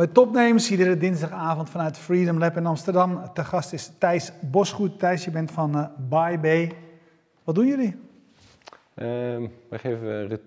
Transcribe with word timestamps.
Bij 0.00 0.08
Topnames, 0.08 0.70
iedere 0.70 0.96
dinsdagavond 0.96 1.70
vanuit 1.70 1.98
Freedom 1.98 2.38
Lab 2.38 2.56
in 2.56 2.66
Amsterdam. 2.66 3.20
Te 3.34 3.44
gast 3.44 3.72
is 3.72 3.92
Thijs 3.98 4.32
Bosgoed. 4.50 4.98
Thijs, 4.98 5.24
je 5.24 5.30
bent 5.30 5.50
van 5.50 5.76
uh, 5.76 5.84
BuyBay. 6.08 6.72
Wat 7.44 7.54
doen 7.54 7.66
jullie? 7.66 7.96
Uh, 8.94 9.06
wij 9.68 9.78
geven 9.78 10.28
re 10.28 10.40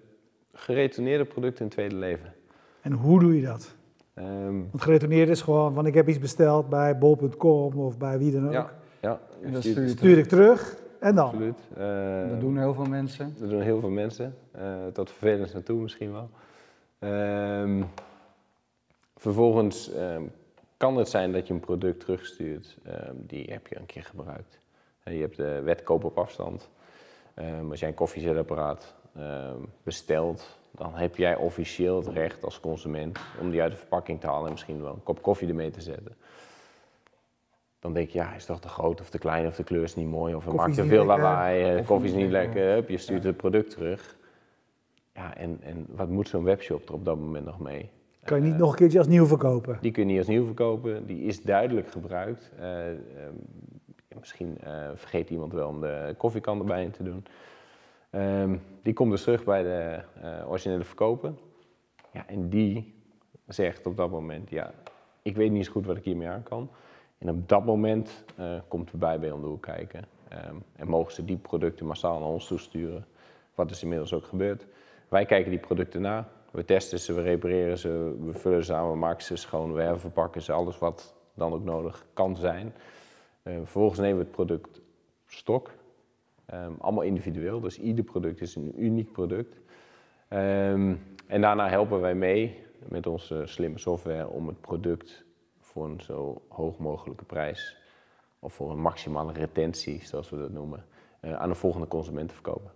geretourneerde 0.53 1.25
producten 1.25 1.63
een 1.63 1.71
tweede 1.71 1.95
leven. 1.95 2.33
En 2.81 2.91
hoe 2.91 3.19
doe 3.19 3.35
je 3.35 3.45
dat? 3.45 3.75
Um, 4.15 4.67
Want 4.71 4.83
geretourneerd 4.83 5.29
is 5.29 5.41
gewoon, 5.41 5.73
want 5.73 5.87
ik 5.87 5.93
heb 5.93 6.07
iets 6.07 6.19
besteld 6.19 6.69
bij 6.69 6.97
bol.com 6.97 7.77
of 7.77 7.97
bij 7.97 8.17
wie 8.17 8.31
dan 8.31 8.45
ook. 8.45 8.53
Ja, 8.53 8.69
ja. 9.01 9.19
En 9.41 9.51
dan 9.51 9.61
stuur, 9.61 9.89
stuur 9.89 10.17
ik 10.17 10.27
terug 10.27 10.75
en 10.99 11.15
dan? 11.15 11.25
Absoluut. 11.25 11.59
Uh, 11.77 12.29
dat 12.29 12.39
doen 12.39 12.57
heel 12.57 12.73
veel 12.73 12.85
mensen. 12.85 13.35
Dat 13.39 13.49
doen 13.49 13.61
heel 13.61 13.79
veel 13.79 13.89
mensen. 13.89 14.35
Uh, 14.55 14.61
tot 14.93 15.11
vervelend 15.11 15.53
naartoe 15.53 15.81
misschien 15.81 16.11
wel. 16.11 16.29
Um, 16.99 17.85
Vervolgens 19.23 19.95
um, 19.95 20.31
kan 20.77 20.97
het 20.97 21.09
zijn 21.09 21.31
dat 21.31 21.47
je 21.47 21.53
een 21.53 21.59
product 21.59 21.99
terugstuurt, 21.99 22.77
um, 22.87 23.23
die 23.27 23.51
heb 23.51 23.67
je 23.67 23.77
een 23.77 23.85
keer 23.85 24.03
gebruikt. 24.03 24.59
Je 25.03 25.11
hebt 25.11 25.35
de 25.35 25.61
wet 25.61 25.83
koop 25.83 26.03
op 26.03 26.17
afstand. 26.17 26.69
Um, 27.35 27.71
als 27.71 27.79
jij 27.79 27.89
een 27.89 27.95
koffiezetapparaat 27.95 28.95
bestelt, 29.83 30.59
dan 30.71 30.95
heb 30.95 31.15
jij 31.15 31.35
officieel 31.35 31.95
het 31.97 32.07
recht 32.07 32.43
als 32.43 32.59
consument 32.59 33.19
om 33.41 33.49
die 33.49 33.61
uit 33.61 33.71
de 33.71 33.77
verpakking 33.77 34.19
te 34.19 34.27
halen 34.27 34.45
en 34.45 34.51
misschien 34.51 34.81
wel 34.81 34.93
een 34.93 35.03
kop 35.03 35.21
koffie 35.21 35.47
ermee 35.47 35.71
te 35.71 35.81
zetten. 35.81 36.15
Dan 37.79 37.93
denk 37.93 38.09
je, 38.09 38.17
ja, 38.17 38.33
is 38.33 38.45
toch 38.45 38.59
te 38.59 38.67
groot 38.67 39.01
of 39.01 39.09
te 39.09 39.17
klein 39.17 39.47
of 39.47 39.55
de 39.55 39.63
kleur 39.63 39.83
is 39.83 39.95
niet 39.95 40.07
mooi 40.07 40.35
of 40.35 40.45
het 40.45 40.53
maakt 40.53 40.75
te 40.75 40.85
veel 40.85 41.05
lawaai, 41.05 41.79
uh, 41.79 41.87
koffie 41.87 42.09
is 42.09 42.15
niet 42.15 42.31
lekker, 42.31 42.65
lekker. 42.65 42.91
je 42.91 42.97
stuurt 42.97 43.21
ja. 43.21 43.27
het 43.27 43.37
product 43.37 43.69
terug. 43.69 44.15
Ja, 45.13 45.35
en, 45.35 45.59
en 45.61 45.85
wat 45.89 46.09
moet 46.09 46.27
zo'n 46.27 46.43
webshop 46.43 46.87
er 46.87 46.93
op 46.93 47.05
dat 47.05 47.17
moment 47.17 47.45
nog 47.45 47.59
mee? 47.59 47.89
Kan 48.23 48.37
je 48.37 48.43
niet 48.43 48.57
nog 48.57 48.69
een 48.69 48.75
keertje 48.75 48.97
als 48.97 49.07
nieuw 49.07 49.25
verkopen? 49.25 49.77
Die 49.81 49.91
kun 49.91 50.01
je 50.01 50.09
niet 50.09 50.17
als 50.17 50.27
nieuw 50.27 50.45
verkopen. 50.45 51.05
Die 51.05 51.23
is 51.23 51.41
duidelijk 51.41 51.91
gebruikt. 51.91 52.51
Uh, 52.59 52.91
uh, 52.91 52.95
misschien 54.19 54.57
uh, 54.63 54.89
vergeet 54.95 55.29
iemand 55.29 55.53
wel 55.53 55.67
om 55.67 55.81
de 55.81 56.15
koffiekan 56.17 56.59
erbij 56.59 56.83
in 56.83 56.91
te 56.91 57.03
doen. 57.03 57.25
Um, 58.21 58.61
die 58.81 58.93
komt 58.93 59.11
dus 59.11 59.23
terug 59.23 59.43
bij 59.43 59.63
de 59.63 59.99
originele 60.47 60.83
verkoper. 60.83 61.33
Ja, 62.11 62.27
en 62.27 62.49
die 62.49 62.93
zegt 63.47 63.85
op 63.87 63.97
dat 63.97 64.09
moment, 64.09 64.49
ja, 64.49 64.73
ik 65.21 65.35
weet 65.35 65.49
niet 65.49 65.57
eens 65.57 65.67
goed 65.67 65.85
wat 65.85 65.97
ik 65.97 66.03
hiermee 66.03 66.27
aan 66.27 66.43
kan. 66.43 66.69
En 67.17 67.29
op 67.29 67.49
dat 67.49 67.65
moment 67.65 68.23
komt 68.67 68.91
de 68.91 68.97
bij 68.97 69.31
om 69.31 69.41
de 69.41 69.47
hoek 69.47 69.61
kijken. 69.61 70.05
Um, 70.49 70.63
en 70.75 70.87
mogen 70.87 71.13
ze 71.13 71.25
die 71.25 71.37
producten 71.37 71.85
massaal 71.85 72.19
naar 72.19 72.27
ons 72.27 72.47
toesturen. 72.47 73.05
Wat 73.55 73.71
is 73.71 73.83
inmiddels 73.83 74.13
ook 74.13 74.25
gebeurd. 74.25 74.65
Wij 75.07 75.25
kijken 75.25 75.51
die 75.51 75.59
producten 75.59 76.01
na. 76.01 76.29
We 76.53 76.65
testen 76.65 76.99
ze, 76.99 77.13
we 77.13 77.21
repareren 77.21 77.77
ze, 77.77 78.15
we 78.19 78.33
vullen 78.33 78.65
ze 78.65 78.73
aan, 78.73 78.89
we 78.89 78.97
maken 78.97 79.23
ze 79.23 79.35
schoon, 79.35 79.73
we 79.73 79.81
herverpakken 79.81 80.41
ze, 80.41 80.51
alles 80.51 80.77
wat 80.77 81.15
dan 81.33 81.53
ook 81.53 81.63
nodig 81.63 82.05
kan 82.13 82.35
zijn. 82.35 82.73
Uh, 83.43 83.55
vervolgens 83.55 83.99
nemen 83.99 84.17
we 84.17 84.23
het 84.23 84.31
product 84.31 84.81
stok, 85.25 85.71
um, 86.53 86.75
allemaal 86.79 87.03
individueel, 87.03 87.59
dus 87.59 87.79
ieder 87.79 88.03
product 88.03 88.41
is 88.41 88.55
een 88.55 88.83
uniek 88.83 89.11
product. 89.11 89.59
Um, 90.29 91.01
en 91.27 91.41
daarna 91.41 91.69
helpen 91.69 92.01
wij 92.01 92.15
mee 92.15 92.63
met 92.87 93.07
onze 93.07 93.41
slimme 93.45 93.77
software 93.77 94.27
om 94.27 94.47
het 94.47 94.61
product 94.61 95.25
voor 95.59 95.85
een 95.85 96.01
zo 96.01 96.41
hoog 96.49 96.77
mogelijke 96.77 97.25
prijs, 97.25 97.77
of 98.39 98.53
voor 98.53 98.71
een 98.71 98.81
maximale 98.81 99.33
retentie, 99.33 100.05
zoals 100.05 100.29
we 100.29 100.37
dat 100.37 100.51
noemen, 100.51 100.85
uh, 101.21 101.33
aan 101.33 101.49
de 101.49 101.55
volgende 101.55 101.87
consument 101.87 102.27
te 102.27 102.33
verkopen. 102.33 102.71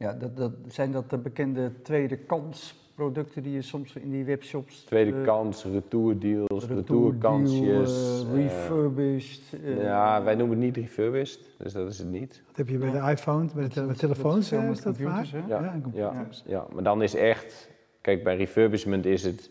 Ja, 0.00 0.12
dat, 0.12 0.36
dat, 0.36 0.52
zijn 0.66 0.92
dat 0.92 1.10
de 1.10 1.18
bekende 1.18 1.72
tweede 1.82 2.16
kans 2.16 2.74
producten 2.94 3.42
die 3.42 3.52
je 3.52 3.62
soms 3.62 3.96
in 3.96 4.10
die 4.10 4.24
webshops... 4.24 4.84
Tweede 4.84 5.10
uh, 5.10 5.24
kans, 5.24 5.64
retourdeals, 5.64 6.66
retourkansjes. 6.66 8.24
Uh, 8.24 8.34
refurbished. 8.34 9.42
Uh, 9.64 9.82
ja, 9.82 10.22
wij 10.22 10.34
noemen 10.34 10.56
het 10.56 10.66
niet 10.66 10.76
refurbished, 10.76 11.40
dus 11.58 11.72
dat 11.72 11.88
is 11.88 11.98
het 11.98 12.08
niet. 12.08 12.42
Dat 12.46 12.56
heb 12.56 12.68
je 12.68 12.78
bij 12.78 12.90
de 12.90 13.10
iPhone, 13.10 13.48
bij 13.54 13.68
de, 13.68 13.94
telefoons, 13.96 14.48
dat 14.48 14.62
is 14.62 14.82
dat 14.82 14.96
vaak? 14.96 15.24
Ja, 15.24 15.44
ja, 15.48 15.80
ja, 15.92 16.26
ja, 16.44 16.66
maar 16.72 16.82
dan 16.82 17.02
is 17.02 17.14
echt... 17.14 17.68
Kijk, 18.00 18.24
bij 18.24 18.36
refurbishment 18.36 19.06
is 19.06 19.22
het 19.22 19.50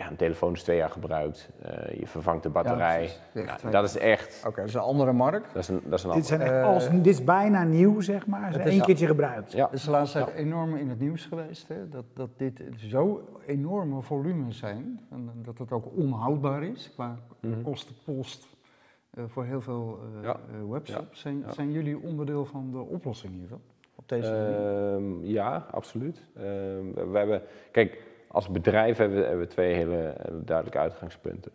ja, 0.00 0.10
een 0.10 0.16
telefoon 0.16 0.52
is 0.52 0.62
twee 0.62 0.76
jaar 0.76 0.90
gebruikt, 0.90 1.50
uh, 1.64 1.98
je 1.98 2.06
vervangt 2.06 2.42
de 2.42 2.48
batterij. 2.48 3.10
Ja, 3.34 3.58
nou, 3.62 3.70
dat 3.70 3.84
is 3.84 3.96
echt. 3.96 4.38
Oké, 4.38 4.48
okay, 4.48 4.60
dat 4.60 4.68
is 4.68 4.74
een 4.74 4.80
andere 4.80 5.12
markt. 5.12 5.54
Dat 5.54 5.62
is 5.62 5.68
een, 5.68 5.80
dat 5.84 5.98
is 5.98 6.04
een 6.04 6.12
dit, 6.12 6.26
zijn 6.26 6.40
echt 6.40 6.64
als, 6.64 6.86
uh, 6.86 6.92
dit 6.92 7.06
is 7.06 7.24
bijna 7.24 7.64
nieuw, 7.64 8.00
zeg 8.00 8.26
maar. 8.26 8.52
Ze 8.52 8.58
één 8.58 8.82
keertje 8.82 9.06
gebruikt. 9.06 9.52
Ja. 9.52 9.70
De 9.84 9.90
laatste 9.90 10.24
tijd 10.24 10.36
enorm 10.36 10.76
in 10.76 10.88
het 10.88 11.00
nieuws 11.00 11.26
geweest. 11.26 11.68
Hè? 11.68 11.88
Dat, 11.88 12.04
dat 12.14 12.30
dit 12.36 12.62
zo 12.76 13.28
enorme 13.46 14.02
volumes 14.02 14.58
zijn. 14.58 15.00
En 15.10 15.30
dat 15.34 15.58
het 15.58 15.72
ook 15.72 15.96
onhoudbaar 15.96 16.62
is 16.62 16.90
qua 16.94 17.16
mm 17.40 17.52
-hmm. 17.52 17.62
kostenpost 17.62 18.48
uh, 19.14 19.24
voor 19.26 19.44
heel 19.44 19.60
veel 19.60 19.98
webshops. 20.68 21.20
Zijn, 21.20 21.44
zijn 21.48 21.72
jullie 21.72 21.98
onderdeel 22.02 22.44
van 22.44 22.70
de 22.70 22.78
oplossing 22.78 23.34
hiervan? 23.34 23.60
Op 23.94 24.08
deze 24.08 24.98
uh, 25.00 25.28
ja, 25.32 25.66
absoluut. 25.70 26.22
we 26.32 27.10
hebben. 27.12 27.42
Kijk 27.70 28.09
als 28.30 28.48
bedrijf 28.48 28.96
hebben 28.96 29.18
we, 29.18 29.24
hebben 29.24 29.46
we 29.46 29.52
twee 29.52 29.74
hele 29.74 30.14
duidelijke 30.44 30.78
uitgangspunten. 30.78 31.52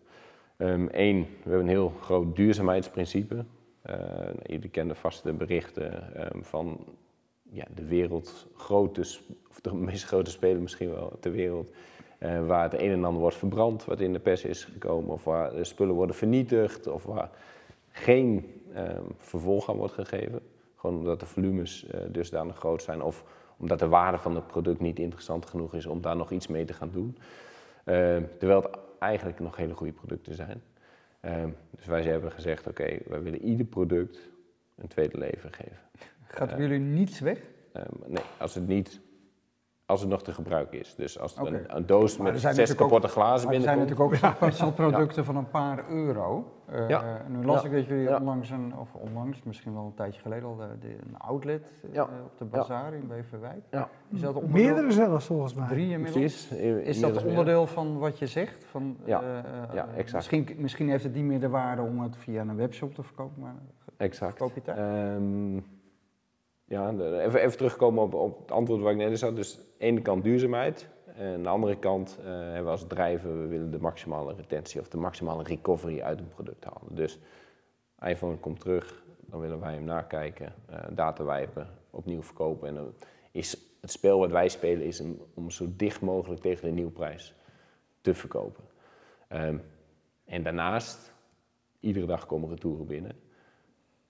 Eén, 0.57 1.15
um, 1.15 1.27
we 1.43 1.49
hebben 1.49 1.59
een 1.59 1.67
heel 1.67 1.93
groot 2.01 2.35
duurzaamheidsprincipe. 2.35 3.45
Uh, 3.89 3.95
jullie 4.43 4.69
kennen 4.69 4.95
vast 4.95 5.23
de 5.23 5.33
berichten 5.33 6.13
um, 6.35 6.43
van 6.43 6.85
ja, 7.41 7.65
de 7.75 7.85
wereld 7.85 8.47
grote, 8.55 9.01
of 9.49 9.61
de 9.61 9.73
meest 9.73 10.05
grote 10.05 10.31
speler 10.31 10.61
misschien 10.61 10.93
wel 10.93 11.17
ter 11.19 11.31
wereld. 11.31 11.71
Uh, 12.19 12.47
waar 12.47 12.63
het 12.63 12.73
een 12.73 12.91
en 12.91 13.05
ander 13.05 13.21
wordt 13.21 13.35
verbrand, 13.35 13.85
wat 13.85 13.99
in 13.99 14.13
de 14.13 14.19
pers 14.19 14.43
is 14.43 14.63
gekomen, 14.63 15.13
of 15.13 15.23
waar 15.23 15.65
spullen 15.65 15.95
worden 15.95 16.15
vernietigd, 16.15 16.87
of 16.87 17.03
waar 17.03 17.29
geen 17.89 18.61
um, 18.77 19.05
vervolg 19.17 19.69
aan 19.69 19.77
wordt 19.77 19.93
gegeven. 19.93 20.39
Gewoon 20.75 20.97
omdat 20.97 21.19
de 21.19 21.25
volumes 21.25 21.85
dusdanig 22.09 22.57
groot 22.57 22.83
zijn, 22.83 23.01
of 23.01 23.23
omdat 23.57 23.79
de 23.79 23.87
waarde 23.87 24.17
van 24.17 24.35
het 24.35 24.47
product 24.47 24.79
niet 24.79 24.99
interessant 24.99 25.45
genoeg 25.45 25.73
is 25.73 25.85
om 25.85 26.01
daar 26.01 26.15
nog 26.15 26.31
iets 26.31 26.47
mee 26.47 26.65
te 26.65 26.73
gaan 26.73 26.91
doen. 26.91 27.17
Uh, 27.85 28.17
terwijl 28.37 28.61
het 28.61 28.77
eigenlijk 28.99 29.39
nog 29.39 29.55
hele 29.55 29.73
goede 29.73 29.93
producten 29.93 30.35
zijn. 30.35 30.61
Uh, 31.21 31.43
dus 31.69 31.85
wij 31.85 32.03
hebben 32.03 32.31
gezegd, 32.31 32.67
oké, 32.67 32.81
okay, 32.81 33.01
wij 33.07 33.21
willen 33.21 33.41
ieder 33.41 33.65
product 33.65 34.29
een 34.75 34.87
tweede 34.87 35.17
leven 35.17 35.53
geven. 35.53 35.79
Gaat 36.27 36.51
er 36.51 36.59
uh, 36.59 36.67
jullie 36.67 36.79
niets 36.79 37.19
weg? 37.19 37.39
nee, 38.07 38.23
als 38.37 38.55
het 38.55 38.67
niet 38.67 38.99
als 39.85 40.01
het 40.01 40.09
nog 40.09 40.23
te 40.23 40.33
gebruiken 40.33 40.79
is. 40.79 40.95
Dus 40.95 41.19
als 41.19 41.37
okay. 41.39 41.53
een, 41.53 41.75
een, 41.75 41.85
doos 41.85 42.17
met 42.17 42.39
zes 42.39 42.75
kapotte 42.75 43.07
glazen 43.07 43.49
binnenkomt. 43.49 43.79
Er 43.79 43.87
zijn 43.87 44.07
natuurlijk 44.09 44.51
ook 44.51 44.51
ja. 44.57 44.71
producten 44.71 45.21
ja. 45.21 45.23
van 45.23 45.35
een 45.35 45.49
paar 45.49 45.89
euro. 45.89 46.53
Uh, 46.71 46.89
ja. 46.89 47.21
Nu 47.27 47.45
las 47.45 47.63
ik 47.63 47.71
dat 47.71 47.85
jullie 47.85 48.15
onlangs, 48.15 48.49
een, 48.49 48.77
of 48.77 48.93
onlangs, 48.93 49.43
misschien 49.43 49.73
wel 49.73 49.83
een 49.83 49.93
tijdje 49.93 50.21
geleden 50.21 50.47
al, 50.47 50.55
de, 50.55 50.67
de, 50.79 50.87
een 50.87 51.17
outlet 51.17 51.71
uh, 51.93 52.01
op 52.01 52.37
de 52.37 52.45
bazaar 52.45 52.93
in 52.93 53.07
Beverwijk. 53.07 53.63
Ja. 53.71 53.89
Is 54.09 54.21
dat 54.21 54.35
onderdeel, 54.35 54.63
Meerdere 54.63 54.91
zelfs 54.91 55.25
volgens 55.25 55.53
mij. 55.53 55.67
Drie 55.67 55.89
inmiddels. 55.89 56.51
is 56.83 56.99
dat 56.99 57.23
onderdeel 57.23 57.67
van 57.67 57.97
wat 57.97 58.19
je 58.19 58.27
zegt? 58.27 58.65
Van, 58.65 58.97
ja, 59.03 59.21
uh, 59.21 59.27
ja 59.73 59.87
exact. 59.95 60.13
Misschien, 60.13 60.55
misschien 60.57 60.89
heeft 60.89 61.03
het 61.03 61.13
niet 61.13 61.23
meer 61.23 61.39
de 61.39 61.49
waarde 61.49 61.81
om 61.81 62.01
het 62.01 62.17
via 62.17 62.41
een 62.41 62.55
webshop 62.55 62.95
te 62.95 63.03
verkopen, 63.03 63.41
maar 63.41 63.55
exact. 63.97 64.37
koop 64.37 64.53
je 64.53 64.61
het 64.63 64.79
um, 65.17 65.65
ja, 66.65 66.89
even, 66.89 67.41
even 67.41 67.57
terugkomen 67.57 68.03
op, 68.03 68.13
op 68.13 68.39
het 68.41 68.51
antwoord 68.51 68.81
waar 68.81 68.91
ik 68.91 68.97
net 68.97 69.21
had. 69.21 69.35
Dus 69.35 69.57
aan 69.57 69.63
de 69.77 69.85
ene 69.85 70.01
kant 70.01 70.23
duurzaamheid. 70.23 70.89
En 71.15 71.33
aan 71.33 71.43
de 71.43 71.49
andere 71.49 71.79
kant 71.79 72.17
uh, 72.19 72.25
hebben 72.25 72.63
we 72.63 72.69
als 72.69 72.87
drijven, 72.87 73.41
we 73.41 73.47
willen 73.47 73.71
de 73.71 73.79
maximale 73.79 74.33
retentie 74.33 74.81
of 74.81 74.87
de 74.87 74.97
maximale 74.97 75.43
recovery 75.43 76.01
uit 76.01 76.19
een 76.19 76.29
product 76.29 76.63
halen. 76.63 76.95
Dus 76.95 77.19
iPhone 77.99 78.37
komt 78.37 78.59
terug, 78.59 79.03
dan 79.19 79.39
willen 79.39 79.59
wij 79.59 79.73
hem 79.73 79.83
nakijken, 79.83 80.53
uh, 80.69 80.79
data 80.89 81.23
wijpen, 81.23 81.69
opnieuw 81.89 82.21
verkopen. 82.21 82.67
En 82.67 82.93
is 83.31 83.57
het 83.81 83.91
spel 83.91 84.19
wat 84.19 84.31
wij 84.31 84.49
spelen 84.49 84.85
is 84.85 85.03
om, 85.33 85.49
zo 85.49 85.65
dicht 85.75 86.01
mogelijk 86.01 86.41
tegen 86.41 86.67
de 86.67 86.73
nieuwprijs 86.73 87.33
te 88.01 88.13
verkopen. 88.13 88.63
Um, 89.29 89.61
en 90.25 90.43
daarnaast, 90.43 91.13
iedere 91.79 92.05
dag 92.05 92.25
komen 92.25 92.49
retouren 92.49 92.85
binnen. 92.85 93.24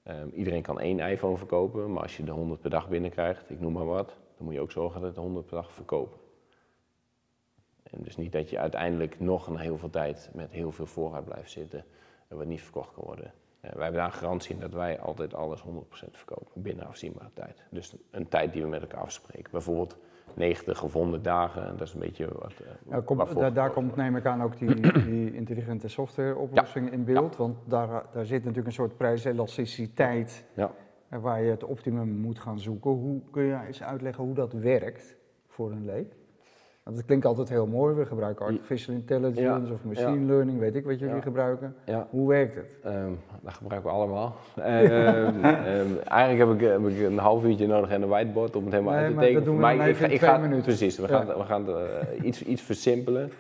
Um, 0.08 0.30
iedereen 0.30 0.62
kan 0.62 0.80
één 0.80 1.00
iPhone 1.00 1.38
verkopen, 1.38 1.94
maar 1.94 2.02
als 2.02 2.18
je 2.18 2.24
de 2.24 2.32
100 2.32 2.62
per 2.62 2.70
dag 2.70 2.90
binnenkrijgt, 2.90 3.50
ik 3.50 3.60
noem 3.60 3.74
maar 3.74 3.86
wat, 3.86 4.08
dan 4.08 4.46
moet 4.46 4.54
je 4.54 4.60
ook 4.60 4.72
zorgen 4.72 5.02
dat 5.02 5.16
de 5.16 5.22
100 5.22 5.46
per 5.46 5.56
dag 5.56 5.74
verkopen. 5.74 6.20
En 7.84 8.04
dus 8.04 8.16
niet 8.16 8.32
dat 8.32 8.50
je 8.50 8.60
uiteindelijk 8.60 9.20
nog 9.20 9.48
een 9.48 9.58
heel 9.58 9.78
veel 9.78 9.90
tijd 9.90 10.30
met 10.34 10.52
heel 10.52 10.72
veel 10.72 10.86
voorraad 10.86 11.26
blijft 11.26 11.52
zitten 11.52 11.86
en 12.28 12.38
wat 12.38 12.46
niet 12.46 12.62
verkocht 12.62 12.94
kan 12.94 13.04
worden. 13.04 13.34
Wij 13.62 13.84
hebben 13.84 14.02
daar 14.02 14.12
garantie 14.12 14.56
in 14.56 14.62
dat 14.62 14.74
wij 14.74 15.00
altijd 15.00 15.34
alles 15.34 15.64
100% 15.64 15.66
verkopen 16.12 16.62
binnen 16.62 16.88
afzienbare 16.88 17.30
tijd. 17.34 17.64
Dus 17.70 17.96
een 18.12 18.28
tijd 18.28 18.54
die 18.54 18.62
we 18.62 18.68
met 18.68 18.82
elkaar 18.82 19.02
afspreken. 19.02 19.52
Bijvoorbeeld 19.52 19.98
90 20.34 20.84
of 20.84 20.94
100 20.94 21.24
dagen, 21.24 21.78
dat 21.78 21.88
is 21.88 21.94
een 21.94 22.00
beetje 22.00 22.28
wat. 22.40 22.54
Ja, 22.90 23.02
komt, 23.02 23.36
daar, 23.36 23.54
daar 23.54 23.72
komt, 23.72 23.96
neem 23.96 24.16
ik 24.16 24.26
aan, 24.26 24.44
ook 24.44 24.58
die, 24.58 24.92
die 25.12 25.34
intelligente 25.34 25.88
softwareoplossing 25.88 26.86
ja. 26.86 26.92
in 26.92 27.04
beeld. 27.04 27.32
Ja. 27.32 27.38
Want 27.38 27.58
daar, 27.66 28.06
daar 28.14 28.26
zit 28.26 28.40
natuurlijk 28.40 28.68
een 28.68 28.74
soort 28.74 28.98
prijselasticiteit 28.98 30.46
ja. 30.54 30.72
waar 31.10 31.44
je 31.44 31.50
het 31.50 31.64
optimum 31.64 32.10
moet 32.10 32.40
gaan 32.40 32.60
zoeken. 32.60 32.92
Hoe 32.92 33.22
kun 33.32 33.44
je 33.44 33.60
eens 33.68 33.84
uitleggen 33.84 34.24
hoe 34.24 34.34
dat 34.34 34.54
werkt 34.54 35.16
voor 35.48 35.72
een 35.72 35.86
leek? 35.86 36.14
Want 36.86 36.98
het 36.98 37.06
klinkt 37.06 37.26
altijd 37.26 37.50
heel 37.50 37.68
mooi, 37.68 37.96
we 37.96 38.06
gebruiken 38.06 38.46
artificial 38.46 38.96
intelligence 38.96 39.74
of 39.74 39.84
machine 39.84 40.26
learning, 40.26 40.60
weet 40.60 40.76
ik 40.76 40.86
wat 40.86 41.00
jullie 41.00 41.22
gebruiken. 41.22 41.76
Hoe 42.10 42.28
werkt 42.28 42.56
het? 42.56 42.66
Um, 42.86 43.20
dat 43.42 43.54
gebruiken 43.54 43.90
we 43.90 43.96
allemaal. 43.96 44.36
um, 44.58 44.64
eigenlijk 46.18 46.38
heb 46.38 46.52
ik, 46.54 46.60
heb 46.60 46.88
ik, 46.88 47.06
een 47.06 47.18
half 47.18 47.44
uurtje 47.44 47.68
nodig 47.68 47.90
en 47.90 48.02
een 48.02 48.08
whiteboard 48.08 48.56
om 48.56 48.64
het 48.64 48.74
helemaal 48.74 48.94
uit 48.94 49.08
te 49.08 49.14
tekenen. 49.14 49.34
Dat 49.34 49.46
doen 49.46 49.56
we 49.56 49.62
maar 49.62 49.90
ik, 49.90 50.00
ik 50.00 50.20
ga, 50.20 50.38
minuten. 50.38 50.64
Precies, 50.64 50.98
we 50.98 51.08
gaan, 51.08 51.28
we 51.28 51.44
gaan 51.44 51.70
uh, 51.70 51.86
iets, 52.22 52.44
iets 52.44 52.62
versimpelen. 52.62 53.32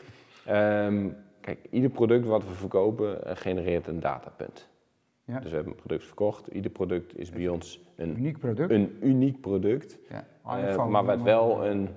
kijk, 1.41 1.57
ieder 1.69 1.89
product 1.89 2.25
wat 2.25 2.43
we 2.43 2.53
verkopen 2.53 3.17
uh, 3.25 3.31
genereert 3.33 3.87
een 3.87 3.99
datapunt. 3.99 4.67
Ja. 5.23 5.39
Dus 5.39 5.49
we 5.49 5.55
hebben 5.55 5.73
een 5.73 5.79
product 5.79 6.03
verkocht. 6.03 6.47
Ieder 6.47 6.71
product 6.71 7.17
is 7.17 7.29
bij 7.29 7.47
ons 7.47 7.81
een 7.95 8.17
uniek 8.17 8.37
product. 8.37 8.71
Een 8.71 8.97
uniek 9.01 9.41
product. 9.41 9.97
Ja. 10.09 10.25
Uh, 10.75 10.87
maar 10.87 11.05
wat 11.05 11.21
wel 11.21 11.65
een, 11.65 11.89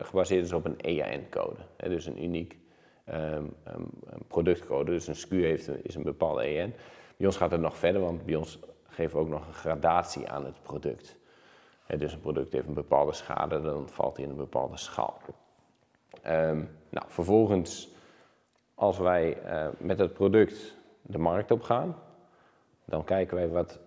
gebaseerd 0.00 0.44
is 0.44 0.52
op 0.52 0.64
een 0.64 0.80
EAN-code. 0.80 1.60
Dus 1.76 2.06
een 2.06 2.24
uniek 2.24 2.58
um, 3.08 3.16
um, 3.16 3.88
productcode. 4.28 4.90
Dus 4.90 5.06
een 5.06 5.16
SKU 5.16 5.44
heeft 5.44 5.84
is 5.84 5.94
een 5.94 6.02
bepaalde 6.02 6.42
EAN. 6.42 6.72
Bij 7.16 7.26
ons 7.26 7.36
gaat 7.36 7.50
het 7.50 7.60
nog 7.60 7.76
verder, 7.76 8.00
want 8.00 8.24
bij 8.24 8.34
ons 8.34 8.58
geven 8.88 9.16
we 9.16 9.22
ook 9.22 9.28
nog 9.28 9.46
een 9.46 9.54
gradatie 9.54 10.28
aan 10.28 10.44
het 10.44 10.62
product. 10.62 11.16
dus 11.98 12.12
een 12.12 12.20
product 12.20 12.52
heeft 12.52 12.66
een 12.66 12.74
bepaalde 12.74 13.12
schade, 13.12 13.60
dan 13.60 13.88
valt 13.88 14.16
hij 14.16 14.24
in 14.24 14.30
een 14.30 14.36
bepaalde 14.36 14.76
schaal. 14.76 15.20
Nou, 16.90 17.06
vervolgens, 17.06 17.94
als 18.74 18.98
wij 18.98 19.42
uh, 19.44 19.68
met 19.78 19.98
het 19.98 20.12
product 20.12 20.76
de 21.02 21.18
markt 21.18 21.50
op 21.50 21.62
gaan, 21.62 21.96
dan 22.84 23.04
kijken 23.04 23.36
wij 23.36 23.48
wat 23.48 23.80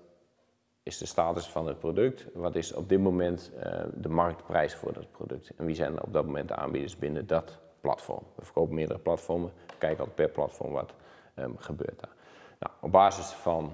is 0.83 0.97
de 0.97 1.05
status 1.05 1.47
van 1.47 1.67
het 1.67 1.79
product, 1.79 2.27
wat 2.33 2.55
is 2.55 2.73
op 2.73 2.89
dit 2.89 2.99
moment 2.99 3.51
uh, 3.55 3.83
de 3.93 4.09
marktprijs 4.09 4.75
voor 4.75 4.93
dat 4.93 5.11
product 5.11 5.51
en 5.57 5.65
wie 5.65 5.75
zijn 5.75 6.01
op 6.01 6.13
dat 6.13 6.25
moment 6.25 6.47
de 6.47 6.55
aanbieders 6.55 6.97
binnen 6.97 7.27
dat 7.27 7.59
platform. 7.81 8.23
We 8.35 8.45
verkopen 8.45 8.75
meerdere 8.75 8.99
platformen, 8.99 9.51
kijken 9.77 9.99
altijd 9.99 10.15
per 10.15 10.29
platform 10.29 10.71
wat 10.71 10.93
um, 11.35 11.57
gebeurt 11.57 11.99
daar. 11.99 12.15
Nou, 12.59 12.73
op 12.81 12.91
basis 12.91 13.25
van 13.25 13.73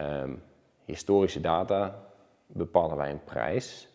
um, 0.00 0.42
historische 0.84 1.40
data 1.40 1.98
bepalen 2.46 2.96
wij 2.96 3.10
een 3.10 3.24
prijs 3.24 3.88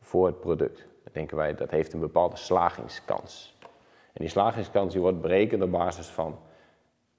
voor 0.00 0.26
het 0.26 0.40
product. 0.40 0.86
Denken 1.12 1.36
wij 1.36 1.54
dat 1.54 1.70
heeft 1.70 1.92
een 1.92 2.00
bepaalde 2.00 2.36
slagingskans. 2.36 3.56
En 4.12 4.22
die 4.22 4.28
slagingskans 4.28 4.92
die 4.92 5.02
wordt 5.02 5.20
berekend 5.20 5.62
op 5.62 5.70
basis 5.70 6.06
van 6.06 6.38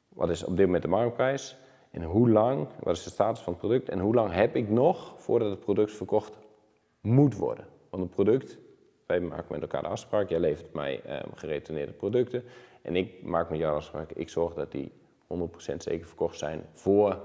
wat 0.08 0.30
is 0.30 0.44
op 0.44 0.58
dit 0.58 0.66
moment 0.66 0.84
de 0.84 0.90
marktprijs 0.90 1.58
en 1.92 2.04
hoe 2.04 2.30
lang, 2.30 2.68
wat 2.80 2.96
is 2.96 3.04
de 3.04 3.10
status 3.10 3.44
van 3.44 3.54
het 3.54 3.62
product 3.62 3.90
en 3.90 4.00
hoe 4.00 4.14
lang 4.14 4.34
heb 4.34 4.56
ik 4.56 4.70
nog 4.70 5.14
voordat 5.18 5.50
het 5.50 5.60
product 5.60 5.92
verkocht 5.92 6.38
moet 7.02 7.36
worden. 7.36 7.66
Want 7.90 8.04
een 8.04 8.10
product, 8.10 8.58
wij 9.06 9.20
maken 9.20 9.52
met 9.52 9.62
elkaar 9.62 9.82
de 9.82 9.88
afspraak, 9.88 10.30
jij 10.30 10.40
levert 10.40 10.74
mij 10.74 11.02
eh, 11.02 11.20
geretourneerde 11.36 11.92
producten 11.92 12.44
en 12.82 12.96
ik 12.96 13.24
maak 13.24 13.50
met 13.50 13.60
jou 13.60 13.72
de 13.72 13.78
afspraak, 13.78 14.12
ik 14.12 14.30
zorg 14.30 14.54
dat 14.54 14.72
die 14.72 14.92
100% 15.34 15.38
zeker 15.78 16.08
verkocht 16.08 16.38
zijn 16.38 16.66
voor 16.74 17.22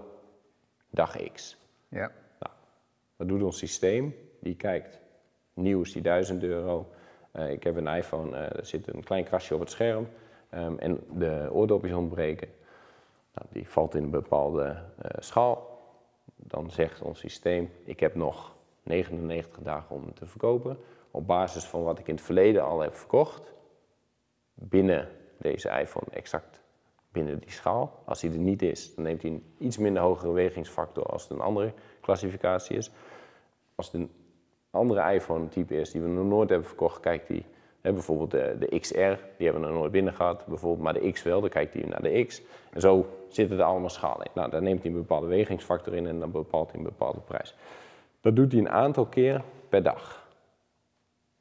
dag 0.91 1.33
X. 1.33 1.57
Ja. 1.89 2.13
Nou, 2.39 2.55
wat 3.17 3.29
doet 3.29 3.43
ons 3.43 3.59
systeem? 3.59 4.15
Die 4.41 4.57
kijkt, 4.57 5.01
nieuw 5.55 5.81
is 5.81 5.93
die 5.93 6.03
1000 6.03 6.43
euro. 6.43 6.87
Uh, 7.37 7.51
ik 7.51 7.63
heb 7.63 7.77
een 7.77 7.87
iPhone, 7.87 8.31
uh, 8.31 8.43
er 8.43 8.67
zit 8.67 8.95
een 8.95 9.05
klein 9.05 9.25
krasje 9.25 9.55
op 9.55 9.61
het 9.61 9.71
scherm 9.71 10.09
um, 10.55 10.79
en 10.79 11.01
de 11.11 11.49
oordopjes 11.53 11.93
ontbreken. 11.93 12.49
Nou, 13.35 13.49
die 13.51 13.69
valt 13.69 13.95
in 13.95 14.03
een 14.03 14.11
bepaalde 14.11 14.65
uh, 14.65 15.11
schaal. 15.19 15.81
Dan 16.37 16.71
zegt 16.71 17.03
ons 17.03 17.19
systeem, 17.19 17.71
ik 17.85 18.01
heb 18.01 18.15
nog 18.15 18.55
99 18.83 19.63
dagen 19.63 19.97
om 19.97 20.15
te 20.15 20.27
verkopen. 20.27 20.79
Op 21.11 21.27
basis 21.27 21.65
van 21.65 21.83
wat 21.83 21.99
ik 21.99 22.09
in 22.09 22.15
het 22.15 22.25
verleden 22.25 22.65
al 22.65 22.81
heb 22.81 22.95
verkocht, 22.95 23.53
binnen 24.55 25.09
deze 25.39 25.69
iPhone 25.69 26.07
exact 26.11 26.63
binnen 27.13 27.39
die 27.39 27.51
schaal. 27.51 28.03
Als 28.05 28.21
die 28.21 28.31
er 28.31 28.39
niet 28.39 28.63
is, 28.63 28.95
dan 28.95 29.05
neemt 29.05 29.23
hij 29.23 29.31
een 29.31 29.45
iets 29.59 29.79
minder 29.79 30.03
hogere 30.03 30.33
wegingsfactor 30.33 31.07
als 31.07 31.23
het 31.23 31.31
een 31.31 31.41
andere 31.41 31.73
klassificatie 32.01 32.77
is. 32.77 32.91
Als 33.75 33.87
het 33.87 33.95
een 33.95 34.11
andere 34.71 35.13
iPhone-type 35.13 35.75
is 35.75 35.91
die 35.91 36.01
we 36.01 36.09
nog 36.09 36.27
nooit 36.27 36.49
hebben 36.49 36.69
verkocht, 36.69 37.01
kijkt 37.01 37.29
hij 37.29 37.47
bijvoorbeeld 37.83 38.31
de, 38.31 38.57
de, 38.59 38.79
XR, 38.79 38.97
die 39.37 39.47
hebben 39.47 39.61
we 39.61 39.69
nog 39.69 39.77
nooit 39.77 39.93
binnen 39.93 40.15
gehad, 40.15 40.47
bijvoorbeeld, 40.47 40.83
maar 40.83 41.03
de 41.03 41.13
X 41.13 41.23
wel, 41.23 41.41
dan 41.41 41.51
kijkt 41.51 41.75
hij 41.75 41.83
naar 41.83 42.03
de 42.03 42.25
X. 42.25 42.43
En 42.73 42.81
zo 42.81 43.07
zitten 43.29 43.59
er 43.59 43.65
allemaal 43.65 43.89
schalen 43.89 44.27
in. 44.27 44.33
Nou, 44.35 44.51
daar 44.51 44.63
neemt 44.63 44.83
hij 44.83 44.91
een 44.91 44.97
bepaalde 44.97 45.27
wegingsfactor 45.27 45.95
in 45.95 46.07
en 46.07 46.19
dan 46.19 46.31
bepaalt 46.31 46.71
hij 46.71 46.79
een 46.79 46.85
bepaalde 46.85 47.21
prijs. 47.21 47.55
Dat 48.21 48.37
doet 48.37 48.53
hij 48.53 48.61
een 48.61 48.69
aantal 48.69 49.07
keer 49.07 49.43
per 49.69 49.83
dag. 49.83 50.29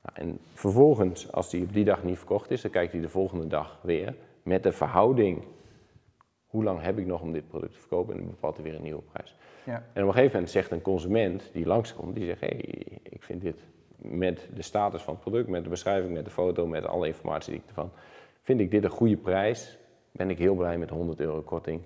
Nou, 0.02 0.30
en 0.30 0.40
vervolgens, 0.54 1.32
als 1.32 1.50
die 1.50 1.64
op 1.64 1.74
die 1.74 1.86
dag 1.86 2.04
niet 2.04 2.18
verkocht 2.18 2.52
is, 2.52 2.62
dan 2.62 2.72
kijkt 2.72 2.92
hij 2.92 3.02
de 3.02 3.10
volgende 3.10 3.48
dag 3.48 3.80
weer 3.82 4.16
met 4.44 4.64
de 4.64 4.72
verhouding. 4.72 5.44
Hoe 6.46 6.64
lang 6.64 6.82
heb 6.82 6.98
ik 6.98 7.06
nog 7.06 7.22
om 7.22 7.34
dit 7.34 7.48
product 7.48 7.74
te 7.74 7.80
verkopen? 7.80 8.14
En 8.14 8.20
dan 8.20 8.30
bepaalt 8.30 8.56
hij 8.56 8.64
weer 8.64 8.76
een 8.76 8.84
nieuwe 8.84 9.02
prijs. 9.12 9.36
Ja. 9.64 9.74
En 9.94 10.02
op 10.02 10.08
een 10.08 10.14
gegeven 10.14 10.34
moment 10.34 10.52
zegt 10.52 10.72
een 10.72 10.82
consument 10.82 11.50
die 11.54 11.66
langskomt, 11.66 12.16
die 12.16 12.26
zegt, 12.26 12.40
hé, 12.40 12.48
hey, 12.48 13.00
ik 13.04 13.24
vind 13.24 13.42
dit 13.42 13.60
met 14.02 14.48
de 14.54 14.62
status 14.62 15.02
van 15.02 15.14
het 15.14 15.24
product, 15.24 15.48
met 15.48 15.64
de 15.64 15.70
beschrijving, 15.70 16.14
met 16.14 16.26
de 16.26 16.32
foto, 16.32 16.68
met 16.68 16.86
alle 16.86 17.08
informatie 17.08 17.52
die 17.52 17.62
ik 17.62 17.68
ervan, 17.68 17.92
vind 18.42 18.60
ik 18.60 18.72
dit 18.72 18.84
een 18.84 18.90
goede 18.90 19.18
prijs. 19.18 19.78
Ben 20.12 20.30
ik 20.30 20.38
heel 20.38 20.56
blij 20.56 20.78
met 20.78 20.90
100 20.90 21.20
euro 21.20 21.42
korting 21.42 21.82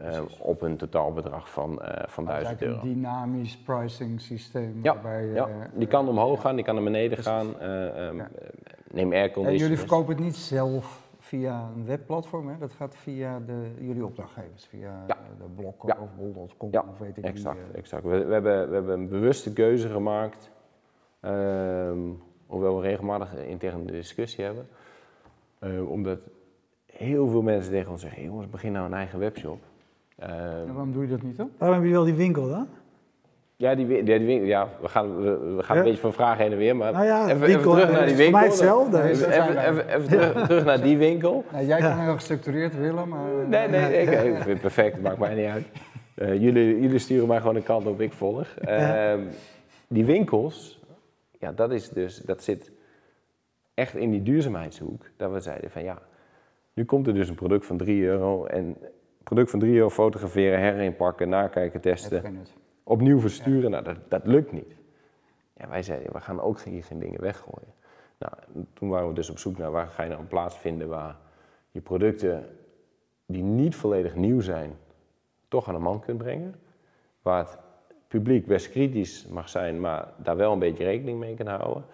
uh, 0.00 0.20
op 0.38 0.62
een 0.62 0.76
totaalbedrag 0.76 1.50
van, 1.50 1.78
uh, 1.82 1.88
van 2.06 2.24
1000 2.24 2.62
euro. 2.62 2.80
Een 2.80 2.94
dynamisch 2.94 3.56
pricing 3.56 4.20
systeem. 4.20 4.80
Ja, 4.82 4.92
waarbij, 4.92 5.26
ja. 5.26 5.48
Uh, 5.48 5.54
die 5.74 5.86
kan 5.86 6.08
omhoog 6.08 6.40
gaan, 6.40 6.54
die 6.54 6.64
kan 6.64 6.74
naar 6.74 6.84
beneden 6.84 7.18
gaan. 7.18 7.46
Um, 7.62 8.16
ja. 8.16 8.28
Neem 8.90 9.12
airconditioners. 9.12 9.52
En 9.52 9.58
jullie 9.58 9.78
verkopen 9.78 10.14
het 10.14 10.24
niet 10.24 10.36
zelf 10.36 11.08
via 11.18 11.70
een 11.76 11.86
webplatform, 11.86 12.48
hè? 12.48 12.58
dat 12.58 12.72
gaat 12.72 12.96
via 12.96 13.40
de, 13.46 13.70
jullie 13.78 14.04
opdrachtgevers, 14.04 14.66
via 14.66 15.04
ja. 15.06 15.16
de 15.38 15.44
blokken 15.56 16.00
of 16.00 16.08
bol.com 16.16 16.68
ja. 16.72 16.84
of 16.90 16.98
weet 16.98 17.16
ik 17.16 17.24
exact, 17.24 17.66
niet. 17.66 17.76
Exact, 17.76 18.02
we, 18.02 18.24
we, 18.24 18.32
hebben, 18.32 18.68
we 18.68 18.74
hebben 18.74 18.94
een 18.94 19.08
bewuste 19.08 19.52
keuze 19.52 19.88
gemaakt 19.88 20.50
hoewel 22.46 22.76
we 22.76 22.80
regelmatig 22.80 23.34
interne 23.46 23.84
discussie 23.84 24.44
hebben. 24.44 24.66
Uh, 25.60 25.90
omdat 25.90 26.18
heel 26.86 27.28
veel 27.28 27.42
mensen 27.42 27.72
tegen 27.72 27.90
ons 27.90 28.00
zeggen: 28.00 28.22
jongens, 28.22 28.50
begin 28.50 28.72
nou 28.72 28.86
een 28.86 28.94
eigen 28.94 29.18
webshop. 29.18 29.58
Uh, 30.22 30.26
waarom 30.66 30.92
doe 30.92 31.02
je 31.02 31.08
dat 31.08 31.22
niet 31.22 31.36
dan? 31.36 31.50
Waarom 31.58 31.78
heb 31.78 31.86
je 31.86 31.92
wel 31.92 32.04
die 32.04 32.14
winkel 32.14 32.48
dan? 32.48 32.68
Ja, 33.56 33.74
die, 33.74 33.86
die, 33.86 34.02
die 34.02 34.26
winkel, 34.26 34.46
ja 34.46 34.68
we 34.80 34.88
gaan, 34.88 35.16
we, 35.16 35.54
we 35.56 35.62
gaan 35.62 35.76
een 35.76 35.82
beetje 35.82 36.00
van 36.00 36.12
vraag 36.12 36.38
heen 36.38 36.52
en 36.52 36.58
weer, 36.58 36.76
maar 36.76 36.92
nou 36.92 37.04
ja, 37.04 37.28
even, 37.28 37.40
winkel, 37.40 37.76
even, 37.76 37.86
terug 37.86 37.90
naar 37.90 38.06
die 38.06 38.16
winkel. 38.16 38.38
Voor 38.38 38.40
mij 38.40 38.48
hetzelfde. 38.48 39.02
Even, 39.02 39.30
even, 39.30 39.68
even, 39.68 39.88
even 39.88 40.08
terug, 40.08 40.46
terug, 40.46 40.64
naar 40.64 40.82
die 40.82 40.96
winkel. 40.96 41.44
Nou, 41.52 41.66
jij 41.66 41.80
kan 41.80 41.98
heel 41.98 42.14
gestructureerd 42.14 42.76
willen, 42.76 43.08
maar... 43.08 43.48
Nee, 43.48 43.68
nee, 43.68 44.02
ik, 44.02 44.10
ik 44.10 44.34
vind 44.34 44.44
het 44.44 44.60
perfect, 44.60 45.02
maakt 45.02 45.18
mij 45.18 45.34
niet 45.34 45.46
uit. 45.46 45.66
Uh, 46.14 46.42
jullie, 46.42 46.80
jullie 46.80 46.98
sturen 46.98 47.28
mij 47.28 47.38
gewoon 47.38 47.56
een 47.56 47.62
kant 47.62 47.86
op, 47.86 48.00
ik 48.00 48.12
volg. 48.12 48.46
Ehm, 48.60 49.20
die 49.88 50.04
winkels, 50.04 50.77
ja, 51.38 51.52
dat, 51.52 51.72
is 51.72 51.88
dus, 51.88 52.16
dat 52.16 52.42
zit 52.42 52.72
echt 53.74 53.94
in 53.94 54.10
die 54.10 54.22
duurzaamheidshoek. 54.22 55.06
Dat 55.16 55.32
we 55.32 55.40
zeiden 55.40 55.70
van 55.70 55.82
ja, 55.82 56.02
nu 56.72 56.84
komt 56.84 57.06
er 57.06 57.14
dus 57.14 57.28
een 57.28 57.34
product 57.34 57.66
van 57.66 57.76
3 57.76 58.02
euro. 58.02 58.44
En 58.46 58.76
product 59.22 59.50
van 59.50 59.58
3 59.58 59.74
euro 59.74 59.90
fotograferen, 59.90 60.58
herinpakken, 60.58 61.28
nakijken, 61.28 61.80
testen. 61.80 62.46
Opnieuw 62.82 63.20
versturen, 63.20 63.70
nou 63.70 63.84
dat, 63.84 63.96
dat 64.08 64.26
lukt 64.26 64.52
niet. 64.52 64.76
Ja, 65.56 65.68
wij 65.68 65.82
zeiden, 65.82 66.12
we 66.12 66.20
gaan 66.20 66.40
ook 66.40 66.60
hier 66.60 66.84
geen 66.84 66.98
dingen 66.98 67.20
weggooien. 67.20 67.74
Nou, 68.18 68.32
toen 68.72 68.88
waren 68.88 69.08
we 69.08 69.14
dus 69.14 69.30
op 69.30 69.38
zoek 69.38 69.58
naar 69.58 69.70
waar 69.70 69.86
ga 69.86 70.02
je 70.02 70.08
nou 70.08 70.20
een 70.20 70.28
plaats 70.28 70.58
vinden 70.58 70.88
waar 70.88 71.16
je 71.70 71.80
producten 71.80 72.46
die 73.26 73.42
niet 73.42 73.76
volledig 73.76 74.14
nieuw 74.14 74.40
zijn, 74.40 74.76
toch 75.48 75.68
aan 75.68 75.74
de 75.74 75.80
man 75.80 76.00
kunt 76.00 76.18
brengen. 76.18 76.54
Waar 77.22 77.38
het 77.38 77.58
publiek 78.08 78.46
best 78.46 78.70
kritisch 78.70 79.26
mag 79.26 79.48
zijn, 79.48 79.80
maar 79.80 80.08
daar 80.16 80.36
wel 80.36 80.52
een 80.52 80.58
beetje 80.58 80.84
rekening 80.84 81.18
mee 81.18 81.34
kan 81.34 81.46
houden. 81.46 81.84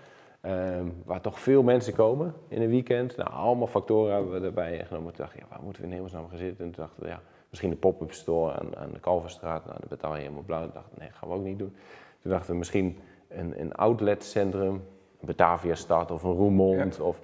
Um, 0.47 1.03
waar 1.05 1.21
toch 1.21 1.41
veel 1.41 1.63
mensen 1.63 1.95
komen 1.95 2.35
in 2.49 2.63
een 2.63 2.69
weekend. 2.69 3.17
Nou, 3.17 3.31
allemaal 3.31 3.67
factoren 3.67 4.15
hebben 4.15 4.41
we 4.41 4.47
erbij 4.47 4.85
genomen. 4.85 5.13
Toen 5.13 5.25
dachten 5.25 5.41
ja, 5.43 5.47
waar 5.51 5.63
moeten 5.63 5.83
we 5.83 5.89
in 5.89 5.95
hemelsnaam 5.95 6.29
gaan 6.29 6.39
zitten? 6.39 6.65
En 6.65 6.71
toen 6.71 6.85
dachten 6.85 7.03
we, 7.03 7.09
ja, 7.09 7.21
misschien 7.51 7.71
een 7.71 7.79
pop-up 7.79 8.13
store 8.13 8.53
aan, 8.53 8.77
aan 8.77 8.93
de 8.93 9.01
Kalverstraat. 9.01 9.65
Nou, 9.65 9.77
dat 9.81 9.89
betaal 9.89 10.15
je 10.15 10.21
helemaal 10.21 10.43
blauw. 10.43 10.63
Toen 10.63 10.73
dachten 10.75 10.93
we, 10.95 10.99
nee, 10.99 11.09
dat 11.09 11.19
gaan 11.19 11.29
we 11.29 11.35
ook 11.35 11.45
niet 11.45 11.59
doen. 11.59 11.77
Toen 12.21 12.31
dachten 12.31 12.51
we, 12.51 12.59
misschien 12.59 12.99
een, 13.29 13.61
een 13.61 13.75
outletcentrum, 13.75 14.73
een 15.21 15.27
Batavia 15.27 15.75
Stad 15.75 16.11
of 16.11 16.23
een 16.23 16.33
Roermond. 16.33 17.01
Of, 17.01 17.21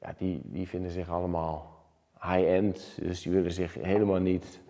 ja, 0.00 0.14
die, 0.18 0.40
die 0.44 0.68
vinden 0.68 0.90
zich 0.90 1.10
allemaal 1.10 1.84
high-end. 2.20 2.98
Dus 3.00 3.22
die 3.22 3.32
willen 3.32 3.52
zich 3.52 3.74
helemaal 3.74 4.20
niet 4.20 4.60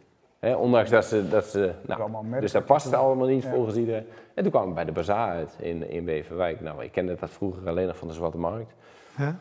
ondanks 0.55 0.91
dat 0.91 1.05
ze, 1.05 1.29
dat 1.29 1.45
ze 1.45 1.73
nou, 1.87 2.41
dus 2.41 2.53
dat 2.53 2.65
paste 2.65 2.97
allemaal 2.97 3.26
niet 3.26 3.45
volgens 3.45 3.76
iedereen. 3.76 4.07
En 4.35 4.43
toen 4.43 4.53
kwamen 4.53 4.69
we 4.69 4.75
bij 4.75 4.85
de 4.85 4.93
bazaar 4.93 5.29
uit 5.29 5.57
in, 5.61 5.91
in 5.91 6.05
Beverwijk. 6.05 6.61
Nou, 6.61 6.85
ik 6.85 6.93
kende 6.93 7.17
dat 7.21 7.31
vroeger 7.31 7.69
alleen 7.69 7.87
nog 7.87 7.97
van 7.97 8.09
de 8.09 8.15
Zwarte 8.15 8.38
Markt. 8.38 8.75
Ja? 9.17 9.37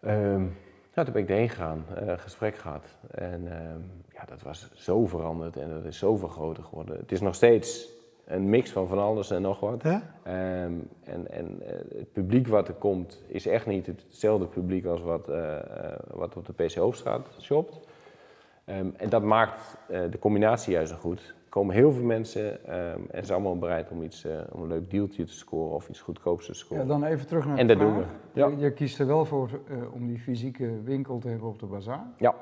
Um, 0.00 0.56
nou, 0.94 1.06
toen 1.06 1.12
ben 1.12 1.22
ik 1.22 1.28
erheen 1.28 1.48
gegaan, 1.48 1.84
uh, 2.02 2.12
gesprek 2.16 2.56
gehad. 2.56 2.84
En 3.10 3.40
um, 3.42 4.04
ja, 4.12 4.24
dat 4.24 4.42
was 4.42 4.70
zo 4.74 5.06
veranderd 5.06 5.56
en 5.56 5.70
dat 5.70 5.84
is 5.84 5.98
zoveel 5.98 6.28
groter 6.28 6.62
geworden. 6.62 6.96
Het 6.96 7.12
is 7.12 7.20
nog 7.20 7.34
steeds 7.34 7.94
een 8.26 8.48
mix 8.48 8.70
van 8.70 8.88
van 8.88 8.98
alles 8.98 9.30
en 9.30 9.42
nog 9.42 9.60
wat. 9.60 9.82
Ja? 9.82 10.02
Ehm, 10.22 10.72
en 11.04 11.30
en 11.30 11.62
eh, 11.66 11.98
het 11.98 12.12
publiek 12.12 12.46
wat 12.46 12.68
er 12.68 12.74
komt 12.74 13.22
is 13.26 13.46
echt 13.46 13.66
niet 13.66 13.86
hetzelfde 13.86 14.46
publiek 14.46 14.86
als 14.86 15.00
wat, 15.00 15.28
eh, 15.28 15.56
eh, 15.56 15.98
wat 16.10 16.36
op 16.36 16.46
de 16.46 16.52
PC 16.52 16.74
Hoofdstraat 16.74 17.28
shopt. 17.40 17.80
Ehm, 18.66 18.88
en 18.96 19.08
dat 19.08 19.22
maakt 19.22 19.76
eh, 19.88 20.00
de 20.10 20.18
combinatie 20.18 20.72
juist 20.72 20.90
zo 20.92 20.96
goed. 20.98 21.20
Er 21.44 21.52
komen 21.62 21.74
heel 21.74 21.92
veel 21.92 22.04
mensen 22.04 22.66
ehm, 22.66 23.00
en 23.10 23.24
zijn 23.24 23.38
allemaal 23.38 23.58
bereid 23.58 23.90
om, 23.90 24.02
iets, 24.02 24.24
eh, 24.24 24.38
om 24.52 24.62
een 24.62 24.68
leuk 24.68 24.90
dealtje 24.90 25.24
te 25.24 25.32
scoren 25.32 25.74
of 25.74 25.88
iets 25.88 26.00
goedkoops 26.00 26.44
te 26.46 26.52
Ja, 26.52 26.58
scoren. 26.58 26.86
dan 26.86 27.04
even 27.04 27.26
terug 27.26 27.46
naar 27.46 27.58
En 27.58 27.66
de 27.66 27.76
dat 27.76 27.86
doen 27.86 27.96
we. 27.96 28.04
Ja. 28.32 28.46
Je, 28.46 28.56
je 28.56 28.72
kiest 28.72 28.98
er 28.98 29.06
wel 29.06 29.24
voor 29.24 29.48
eh, 29.68 29.76
om 29.94 30.06
die 30.06 30.18
fysieke 30.18 30.82
winkel 30.82 31.18
te 31.18 31.28
hebben 31.28 31.48
op 31.48 31.58
de 31.58 31.66
bazaar. 31.66 32.06
Ja. 32.16 32.34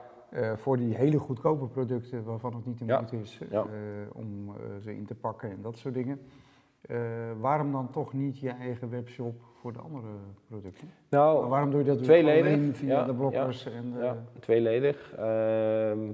Voor 0.56 0.76
die 0.76 0.94
hele 0.94 1.18
goedkope 1.18 1.66
producten 1.66 2.24
waarvan 2.24 2.54
het 2.54 2.66
niet 2.66 2.78
de 2.78 2.84
Ja. 2.84 2.96
moeite 2.96 3.16
is 3.20 3.38
Ja. 3.50 3.64
om 4.12 4.54
ze 4.82 4.96
in 4.96 5.04
te 5.04 5.14
pakken 5.14 5.50
en 5.50 5.58
dat 5.62 5.76
soort 5.78 5.94
dingen. 5.94 6.20
Eh, 6.86 6.98
waarom 7.40 7.72
dan 7.72 7.90
toch 7.90 8.12
niet 8.12 8.38
je 8.38 8.50
eigen 8.50 8.90
webshop 8.90 9.42
voor 9.60 9.72
de 9.72 9.78
andere 9.78 10.08
producten? 10.48 10.88
Nou, 11.08 11.48
waarom 11.48 11.70
doe 11.70 11.80
je 11.80 11.86
dat 11.86 12.02
tweeledig, 12.02 12.46
alleen 12.46 12.74
via 12.74 12.98
ja, 12.98 13.04
de 13.04 13.14
blokkers? 13.14 13.66
En, 13.66 13.94
Ja, 13.98 14.16
tweeledig. 14.40 15.14
Ehm, 15.16 16.10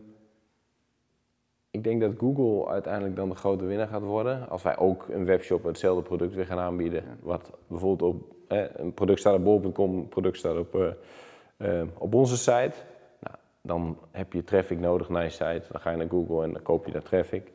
ik 1.71 1.85
denk 1.85 2.01
dat 2.01 2.15
Google 2.19 2.69
uiteindelijk 2.69 3.17
dan 3.17 3.29
de 3.29 3.35
grote 3.35 3.65
winnaar 3.65 3.89
gaat 3.89 4.03
worden. 4.03 4.49
Als 4.49 4.63
wij 4.63 4.79
ook 4.79 5.09
een 5.09 5.25
webshop 5.25 5.65
hetzelfde 5.65 6.03
product 6.03 6.35
weer 6.35 6.47
gaan 6.47 6.59
aanbieden. 6.59 7.03
Ja. 7.05 7.17
Wat 7.21 7.53
bijvoorbeeld 7.67 8.15
op 8.15 8.35
eh, 8.51 8.65
een 8.73 8.95
product 8.95 9.21
staat 9.21 9.35
op 9.35 9.45
bol.com, 9.45 9.97
een 9.97 10.09
product 10.09 10.37
staat 10.37 10.57
op, 10.57 10.75
eh, 10.75 11.81
eh, 11.81 11.87
op 11.99 12.15
onze 12.15 12.37
site. 12.37 12.73
Nou, 13.21 13.37
dan 13.63 13.99
heb 14.11 14.33
je 14.33 14.45
traffic 14.45 14.79
nodig 14.79 15.09
naar 15.09 15.23
je 15.23 15.31
site. 15.31 15.63
Dan 15.71 15.81
ga 15.81 15.91
je 15.91 15.97
naar 15.97 16.09
Google 16.09 16.43
en 16.43 16.53
dan 16.53 16.63
koop 16.63 16.87
je 16.87 16.93
daar 16.93 17.03
traffic. 17.03 17.53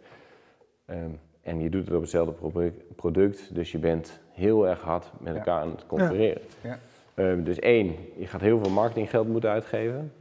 Ehm, 0.85 1.09
en 1.45 1.59
je 1.59 1.69
doet 1.69 1.85
het 1.85 1.95
op 1.95 2.01
hetzelfde 2.01 2.31
produ- 2.33 2.73
product. 2.95 3.55
Dus 3.55 3.71
je 3.71 3.77
bent 3.77 4.19
heel 4.31 4.67
erg 4.67 4.81
hard 4.81 5.11
met 5.19 5.33
Ja. 5.33 5.39
elkaar 5.39 5.61
aan 5.61 5.69
het 5.71 5.85
concurreren. 5.87 6.41
Ja. 6.61 6.79
Ehm, 7.13 7.43
dus 7.43 7.59
één, 7.59 7.95
je 8.17 8.27
gaat 8.27 8.41
heel 8.41 8.59
veel 8.59 8.69
marketinggeld 8.71 9.27
moeten 9.27 9.49
uitgeven. 9.49 10.13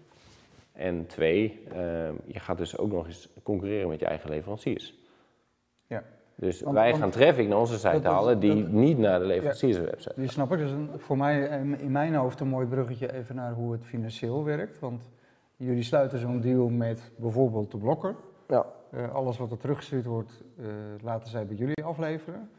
En 0.72 1.06
twee, 1.06 1.62
ehm, 1.72 2.12
je 2.24 2.40
gaat 2.40 2.58
dus 2.58 2.78
ook 2.78 2.92
nog 2.92 3.06
eens 3.06 3.28
concurreren 3.42 3.88
met 3.88 4.00
je 4.00 4.06
eigen 4.06 4.30
leveranciers. 4.30 4.94
Ja. 5.86 6.02
Dus 6.34 6.60
Want- 6.60 6.76
wij 6.76 6.88
want- 6.90 7.02
gaan 7.02 7.10
traffic 7.10 7.48
naar 7.48 7.58
onze 7.58 7.78
site 7.78 8.00
dat 8.00 8.12
halen 8.12 8.40
die 8.40 8.62
dat- 8.62 8.72
niet 8.72 8.98
naar 8.98 9.18
de 9.18 9.24
leverancierswebsite. 9.26 10.12
Die 10.16 10.30
snap 10.30 10.52
ik. 10.52 10.58
Dat 10.58 10.66
is 10.66 10.72
een, 10.72 10.88
voor 10.96 11.16
mij 11.16 11.48
eh, 11.48 11.60
in 11.60 11.90
mijn 11.92 12.14
hoofd 12.14 12.40
een 12.40 12.48
mooi 12.48 12.66
bruggetje 12.66 13.12
even 13.12 13.34
naar 13.34 13.52
hoe 13.52 13.72
het 13.72 13.84
financieel 13.84 14.44
werkt. 14.44 14.78
Want 14.78 15.10
jullie 15.56 15.82
sluiten 15.82 16.18
zo'n 16.18 16.40
deal 16.40 16.68
met 16.68 17.10
bijvoorbeeld 17.16 17.70
de 17.70 17.78
blokker. 17.78 18.14
Ja. 18.48 18.66
Eh, 18.96 19.12
alles 19.14 19.38
wat 19.38 19.50
er 19.50 19.58
teruggestuurd 19.58 20.04
wordt, 20.04 20.44
eh, 20.58 20.64
laten 21.02 21.30
zij 21.30 21.46
bij 21.46 21.56
jullie 21.56 21.84
afleveren. 21.84 22.50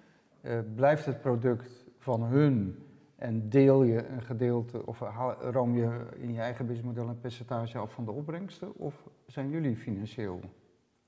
Eh, 0.41 0.59
blijft 0.75 1.05
het 1.05 1.21
product 1.21 1.85
van 1.97 2.23
hun 2.23 2.83
en 3.15 3.49
deel 3.49 3.83
je 3.83 4.07
een 4.07 4.21
gedeelte, 4.21 4.85
of 4.85 4.99
haal- 4.99 5.41
room 5.51 5.75
je 5.75 6.05
in 6.15 6.33
je 6.33 6.39
eigen 6.39 6.65
businessmodel 6.65 7.09
een 7.09 7.19
percentage 7.19 7.77
af 7.77 7.91
van 7.93 8.05
de 8.05 8.11
opbrengsten? 8.11 8.75
Of 8.75 9.07
zijn 9.25 9.49
jullie 9.49 9.75
financieel? 9.75 10.39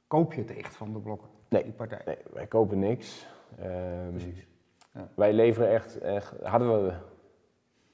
Koop 0.07 0.33
je 0.33 0.41
het 0.41 0.55
echt 0.57 0.75
van 0.75 0.93
de 0.93 0.99
blokker, 0.99 1.27
Nee. 1.49 1.63
die 1.63 1.71
partij? 1.71 2.01
Nee, 2.05 2.17
wij 2.33 2.45
kopen 2.47 2.79
niks. 2.79 3.27
Ehm, 3.59 4.09
Precies. 4.09 4.47
Ja. 4.93 5.07
Wij 5.15 5.33
leveren 5.33 5.69
echt, 5.69 5.97
echt 5.99 6.33
hadden 6.43 6.83
we, 6.83 6.89
dat 6.89 6.99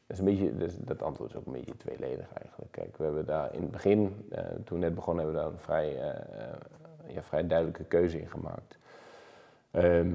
is 0.07 0.19
een 0.19 0.25
beetje, 0.25 0.83
dat 0.85 1.01
antwoord 1.01 1.29
is 1.29 1.35
ook 1.37 1.45
een 1.45 1.51
beetje 1.51 1.77
tweeledig 1.77 2.33
eigenlijk. 2.33 2.71
Kijk, 2.71 2.97
we 2.97 3.03
hebben 3.03 3.25
daar 3.25 3.53
in 3.53 3.61
het 3.61 3.71
begin, 3.71 4.29
toen 4.63 4.79
we 4.79 4.85
net 4.85 4.95
begonnen, 4.95 5.23
hebben 5.23 5.41
we 5.41 5.47
daar 5.47 5.57
een 5.57 5.65
vrij, 5.65 6.15
ja, 7.07 7.21
vrij 7.23 7.47
duidelijke 7.47 7.83
keuze 7.83 8.19
in 8.19 8.27
gemaakt. 8.29 8.77
Ehm, 9.71 10.11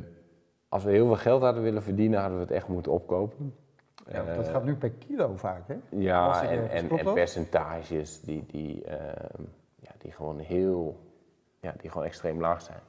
als 0.68 0.84
we 0.84 0.90
heel 0.90 1.06
veel 1.06 1.16
geld 1.16 1.42
hadden 1.42 1.62
willen 1.62 1.82
verdienen, 1.82 2.20
hadden 2.20 2.38
we 2.38 2.44
het 2.44 2.52
echt 2.54 2.68
moeten 2.68 2.92
opkopen. 2.92 3.54
Ja, 4.10 4.24
dat 4.24 4.46
Eh, 4.46 4.52
gaat 4.52 4.64
nu 4.64 4.74
per 4.74 4.90
kilo 4.90 5.36
vaak, 5.36 5.68
hè? 5.68 5.76
Ja, 5.88 6.42
en, 6.42 6.70
ergens- 6.70 6.90
en, 7.00 7.12
percentages 7.12 8.20
die, 8.20 8.44
die, 8.46 8.84
ehm, 8.84 9.42
ja, 9.80 9.90
die 9.98 10.12
gewoon 10.12 10.38
heel, 10.38 11.00
ja, 11.60 11.74
die 11.80 11.90
gewoon 11.90 12.06
extreem 12.06 12.40
laag 12.40 12.62
zijn. 12.62 12.80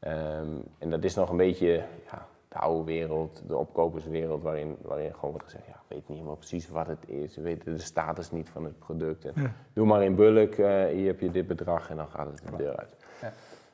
Ehm, 0.00 0.48
en 0.78 0.90
dat 0.90 1.04
is 1.04 1.14
nog 1.14 1.30
een 1.30 1.36
beetje 1.36 1.82
ja, 2.10 2.26
de 2.48 2.58
oude 2.58 2.84
wereld, 2.84 3.42
de 3.46 3.56
opkoperswereld, 3.56 4.42
waarin, 4.42 4.76
waarin 4.82 5.14
gewoon 5.14 5.30
wordt 5.30 5.44
gezegd, 5.44 5.66
ja, 5.66 5.80
weet 5.88 5.98
niet 6.08 6.16
helemaal 6.16 6.36
precies 6.36 6.68
wat 6.68 6.86
het 6.86 7.08
is, 7.08 7.36
we 7.36 7.42
weten 7.42 7.72
de 7.76 7.82
status 7.82 8.30
niet 8.30 8.48
van 8.48 8.64
het 8.64 8.78
product. 8.78 9.24
En 9.24 9.32
Ja. 9.42 9.52
Doe 9.72 9.86
maar 9.86 10.02
in 10.04 10.14
bulk, 10.14 10.54
eh, 10.54 10.84
hier 10.84 11.06
heb 11.06 11.20
je 11.20 11.30
dit 11.30 11.46
bedrag 11.46 11.90
en 11.90 11.96
dan 11.96 12.08
gaat 12.08 12.26
het 12.26 12.42
de 12.50 12.56
deur 12.56 12.76
uit. 12.76 12.95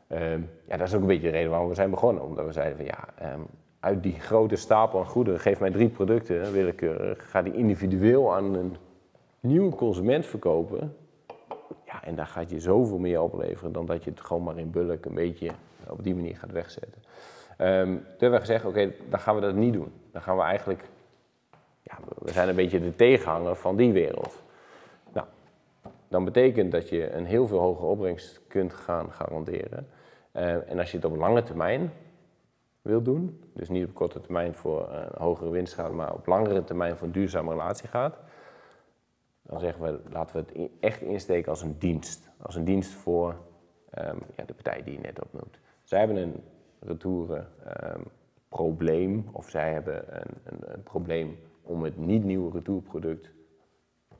Ehm, 0.08 0.40
ja, 0.64 0.76
dat 0.76 0.86
is 0.86 0.94
ook 0.94 1.00
een 1.00 1.06
beetje 1.06 1.30
de 1.30 1.36
reden 1.36 1.50
waarom 1.50 1.68
we 1.68 1.74
zijn 1.74 1.90
begonnen. 1.90 2.22
Omdat 2.22 2.46
we 2.46 2.52
zeiden 2.52 2.76
van 2.76 2.86
ja, 2.86 3.08
ehm, 3.18 3.40
uit 3.80 4.02
die 4.02 4.20
grote 4.20 4.56
stapel 4.56 4.98
aan 4.98 5.06
goederen, 5.06 5.40
geef 5.40 5.60
mij 5.60 5.70
drie 5.70 5.88
producten, 5.88 6.52
willekeurig, 6.52 7.30
ga 7.30 7.42
die 7.42 7.54
individueel 7.54 8.34
aan 8.34 8.54
een 8.54 8.76
nieuwe 9.40 9.74
consument 9.74 10.26
verkopen. 10.26 10.96
Ja, 11.86 12.04
en 12.04 12.14
daar 12.14 12.26
gaat 12.26 12.50
je 12.50 12.60
zoveel 12.60 12.98
meer 12.98 13.22
opleveren 13.22 13.72
dan 13.72 13.86
dat 13.86 14.04
je 14.04 14.10
het 14.10 14.20
gewoon 14.20 14.42
maar 14.42 14.58
in 14.58 14.70
bulk 14.70 15.04
een 15.04 15.14
beetje 15.14 15.50
op 15.88 16.04
die 16.04 16.14
manier 16.14 16.36
gaat 16.36 16.52
wegzetten. 16.52 17.02
Ehm, 17.56 17.86
toen 17.86 18.02
hebben 18.18 18.40
we 18.40 18.46
gezegd, 18.46 18.64
oké, 18.64 18.92
dan 19.08 19.20
gaan 19.20 19.34
we 19.34 19.40
dat 19.40 19.54
niet 19.54 19.72
doen. 19.72 19.92
Dan 20.12 20.22
gaan 20.22 20.36
we 20.36 20.42
eigenlijk, 20.42 20.84
ja, 21.82 21.98
we 22.18 22.32
zijn 22.32 22.48
een 22.48 22.54
beetje 22.54 22.80
de 22.80 22.96
tegenhanger 22.96 23.56
van 23.56 23.76
die 23.76 23.92
wereld. 23.92 24.42
Dan 26.12 26.24
betekent 26.24 26.72
dat 26.72 26.88
je 26.88 27.12
een 27.12 27.24
heel 27.24 27.46
veel 27.46 27.58
hogere 27.58 27.86
opbrengst 27.86 28.40
kunt 28.46 28.72
gaan 28.72 29.12
garanderen. 29.12 29.88
Eh, 30.32 30.70
en 30.70 30.78
als 30.78 30.90
je 30.90 30.96
het 30.96 31.06
op 31.06 31.16
lange 31.16 31.42
termijn 31.42 31.92
wil 32.82 33.02
doen, 33.02 33.40
dus 33.54 33.68
niet 33.68 33.86
op 33.86 33.94
korte 33.94 34.20
termijn 34.20 34.54
voor 34.54 34.92
een 34.92 35.08
hogere 35.18 35.50
winst 35.50 35.76
maar 35.92 36.14
op 36.14 36.26
langere 36.26 36.64
termijn 36.64 36.96
voor 36.96 37.06
een 37.06 37.12
duurzame 37.12 37.50
relatie 37.50 37.88
gaat, 37.88 38.18
dan 39.42 39.60
zeggen 39.60 39.82
we, 39.82 40.00
laten 40.10 40.36
we 40.36 40.44
het 40.60 40.70
echt 40.80 41.00
insteken 41.00 41.50
als 41.50 41.62
een 41.62 41.78
dienst. 41.78 42.30
Als 42.36 42.54
een 42.54 42.64
dienst 42.64 42.92
voor 42.92 43.36
ehm, 43.90 44.18
ja, 44.36 44.44
de 44.44 44.54
partij 44.54 44.82
die 44.82 44.94
je 44.94 45.00
net 45.00 45.22
opnoemt. 45.22 45.58
Zij 45.82 45.98
hebben 45.98 46.16
een 46.16 46.42
retouren 46.78 47.48
ehm, 47.64 48.00
probleem, 48.48 49.28
of 49.32 49.48
zij 49.48 49.72
hebben 49.72 50.20
een, 50.20 50.34
een, 50.44 50.72
een 50.72 50.82
probleem 50.82 51.38
om 51.62 51.82
het 51.82 51.96
niet 51.96 52.24
nieuwe 52.24 52.50
retourproduct 52.52 53.30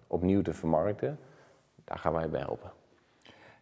opnieuw 0.06 0.42
te 0.42 0.52
vermarkten. 0.52 1.18
Daar 1.84 1.98
gaan 1.98 2.12
wij 2.12 2.28
bij 2.30 2.40
helpen. 2.40 2.70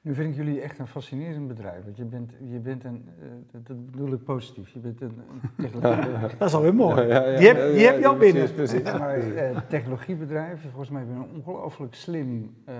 Nu 0.02 0.14
vind 0.14 0.30
ik 0.30 0.36
jullie 0.36 0.60
echt 0.60 0.78
een 0.78 0.86
fascinerend 0.86 1.48
bedrijf. 1.48 1.84
Want 1.84 1.96
je 1.96 2.04
bent, 2.04 2.32
je 2.50 2.58
bent 2.58 2.84
een, 2.84 3.08
eh, 3.20 3.26
dat- 3.66 3.86
bedoel 3.90 4.12
ik 4.12 4.24
positief, 4.24 4.68
je 4.68 4.78
bent 4.78 5.00
een, 5.00 5.08
een 5.32 5.50
technologie, 5.70 6.36
Dat 6.38 6.48
is 6.48 6.54
alweer 6.54 6.74
mooi. 6.74 7.06
die 7.06 7.46
heb, 7.48 7.72
die 7.74 7.86
heb 7.86 7.98
je 7.98 8.06
al 8.06 8.16
binnen. 8.16 8.48
maar, 8.98 9.18
eh, 9.18 9.58
technologiebedrijf. 9.68 10.60
Volgens 10.62 10.90
mij 10.90 11.00
heb 11.00 11.10
je 11.10 11.16
een 11.16 11.30
ongelooflijk 11.34 11.94
slim 11.94 12.54
eh, 12.64 12.74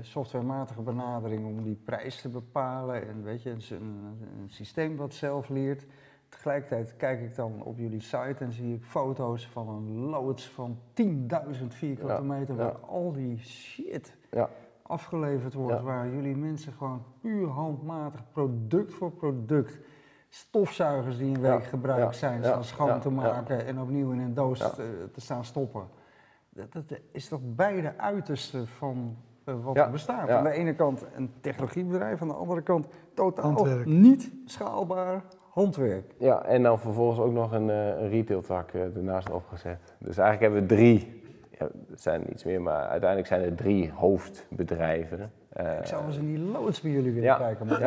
softwarematige 0.00 0.82
benadering 0.82 1.44
om 1.46 1.62
die 1.62 1.78
prijs 1.84 2.20
te 2.20 2.28
bepalen. 2.28 3.08
En 3.08 3.22
weet 3.22 3.42
je, 3.42 3.50
een, 3.50 3.62
een, 3.70 4.10
een 4.42 4.50
systeem 4.50 4.96
wat 4.96 5.14
zelf 5.14 5.48
leert. 5.48 5.86
Tegelijkertijd 6.28 6.96
kijk 6.96 7.20
ik 7.20 7.34
dan 7.34 7.62
op 7.62 7.78
jullie 7.78 8.00
site 8.00 8.36
en 8.38 8.52
zie 8.52 8.74
ik 8.74 8.84
foto's 8.84 9.46
van 9.48 9.68
een 9.68 9.92
loods 9.98 10.48
van 10.48 10.78
10.000 11.02 11.66
vierkante 11.74 12.12
Ja, 12.12 12.20
meter 12.20 12.54
ja. 12.56 12.62
waar 12.62 12.76
al 12.78 13.12
die 13.12 13.38
shit 13.38 14.16
Ja. 14.30 14.48
Afgeleverd 14.88 15.54
wordt, 15.54 15.76
Ja. 15.78 15.82
waar 15.82 16.08
jullie 16.08 16.36
mensen 16.36 16.72
gewoon 16.72 17.02
puur 17.20 17.48
handmatig, 17.48 18.20
product 18.32 18.94
voor 18.94 19.10
product, 19.10 19.78
stofzuigers 20.28 21.16
die 21.18 21.34
een 21.34 21.40
week 21.40 21.60
Ja, 21.62 21.66
gebruikt 21.68 22.02
ja, 22.04 22.12
zijn, 22.12 22.40
ja, 22.40 22.46
staan 22.46 22.64
schoon 22.64 22.86
ja, 22.86 22.98
te 22.98 23.08
ja. 23.08 23.14
maken 23.14 23.66
en 23.66 23.80
opnieuw 23.80 24.10
in 24.12 24.18
een 24.18 24.34
doos 24.34 24.58
Ja. 24.58 24.68
te, 24.70 25.08
te 25.12 25.20
staan 25.20 25.44
stoppen. 25.44 25.82
Dat, 26.48 26.72
dat 26.72 26.84
is 27.12 27.28
toch 27.28 27.40
beide 27.42 27.98
uitersten 27.98 28.66
van 28.68 29.16
eh, 29.44 29.54
wat 29.64 29.74
Ja, 29.74 29.84
er 29.84 29.90
bestaat. 29.90 30.28
ja. 30.28 30.36
Aan 30.38 30.44
de 30.44 30.50
ene 30.50 30.74
kant 30.74 31.04
een 31.14 31.32
technologiebedrijf, 31.40 32.22
aan 32.22 32.28
de 32.28 32.34
andere 32.34 32.62
kant 32.62 32.86
totaal 33.14 33.44
Handwerk. 33.52 33.86
niet 33.86 34.32
schaalbaar 34.44 35.22
handwerk. 35.50 36.14
Ja, 36.18 36.42
en 36.44 36.62
dan 36.62 36.78
vervolgens 36.78 37.18
ook 37.20 37.32
nog 37.32 37.52
een, 37.52 37.70
eh, 37.70 37.86
een 37.88 38.08
retailtak 38.08 38.70
eh, 38.72 38.96
ernaast 38.96 39.30
opgezet. 39.30 39.94
Dus 39.98 40.16
eigenlijk 40.18 40.40
hebben 40.40 40.60
we 40.60 40.66
drie, 40.74 41.22
ja, 41.58 41.68
het 41.90 42.00
zijn 42.00 42.30
iets 42.30 42.44
meer, 42.44 42.62
maar 42.62 42.86
uiteindelijk 42.88 43.28
zijn 43.28 43.42
er 43.42 43.54
drie 43.54 43.90
hoofdbedrijven. 43.92 45.32
Eh, 45.48 45.78
Ik 45.78 45.86
zou 45.86 46.00
wel 46.00 46.10
eens 46.10 46.20
in 46.20 46.26
die 46.34 46.38
loods 46.38 46.80
bij 46.80 46.90
jullie 46.90 47.10
willen 47.12 47.28
ja, 47.28 47.36
kijken. 47.36 47.66
Maar, 47.66 47.80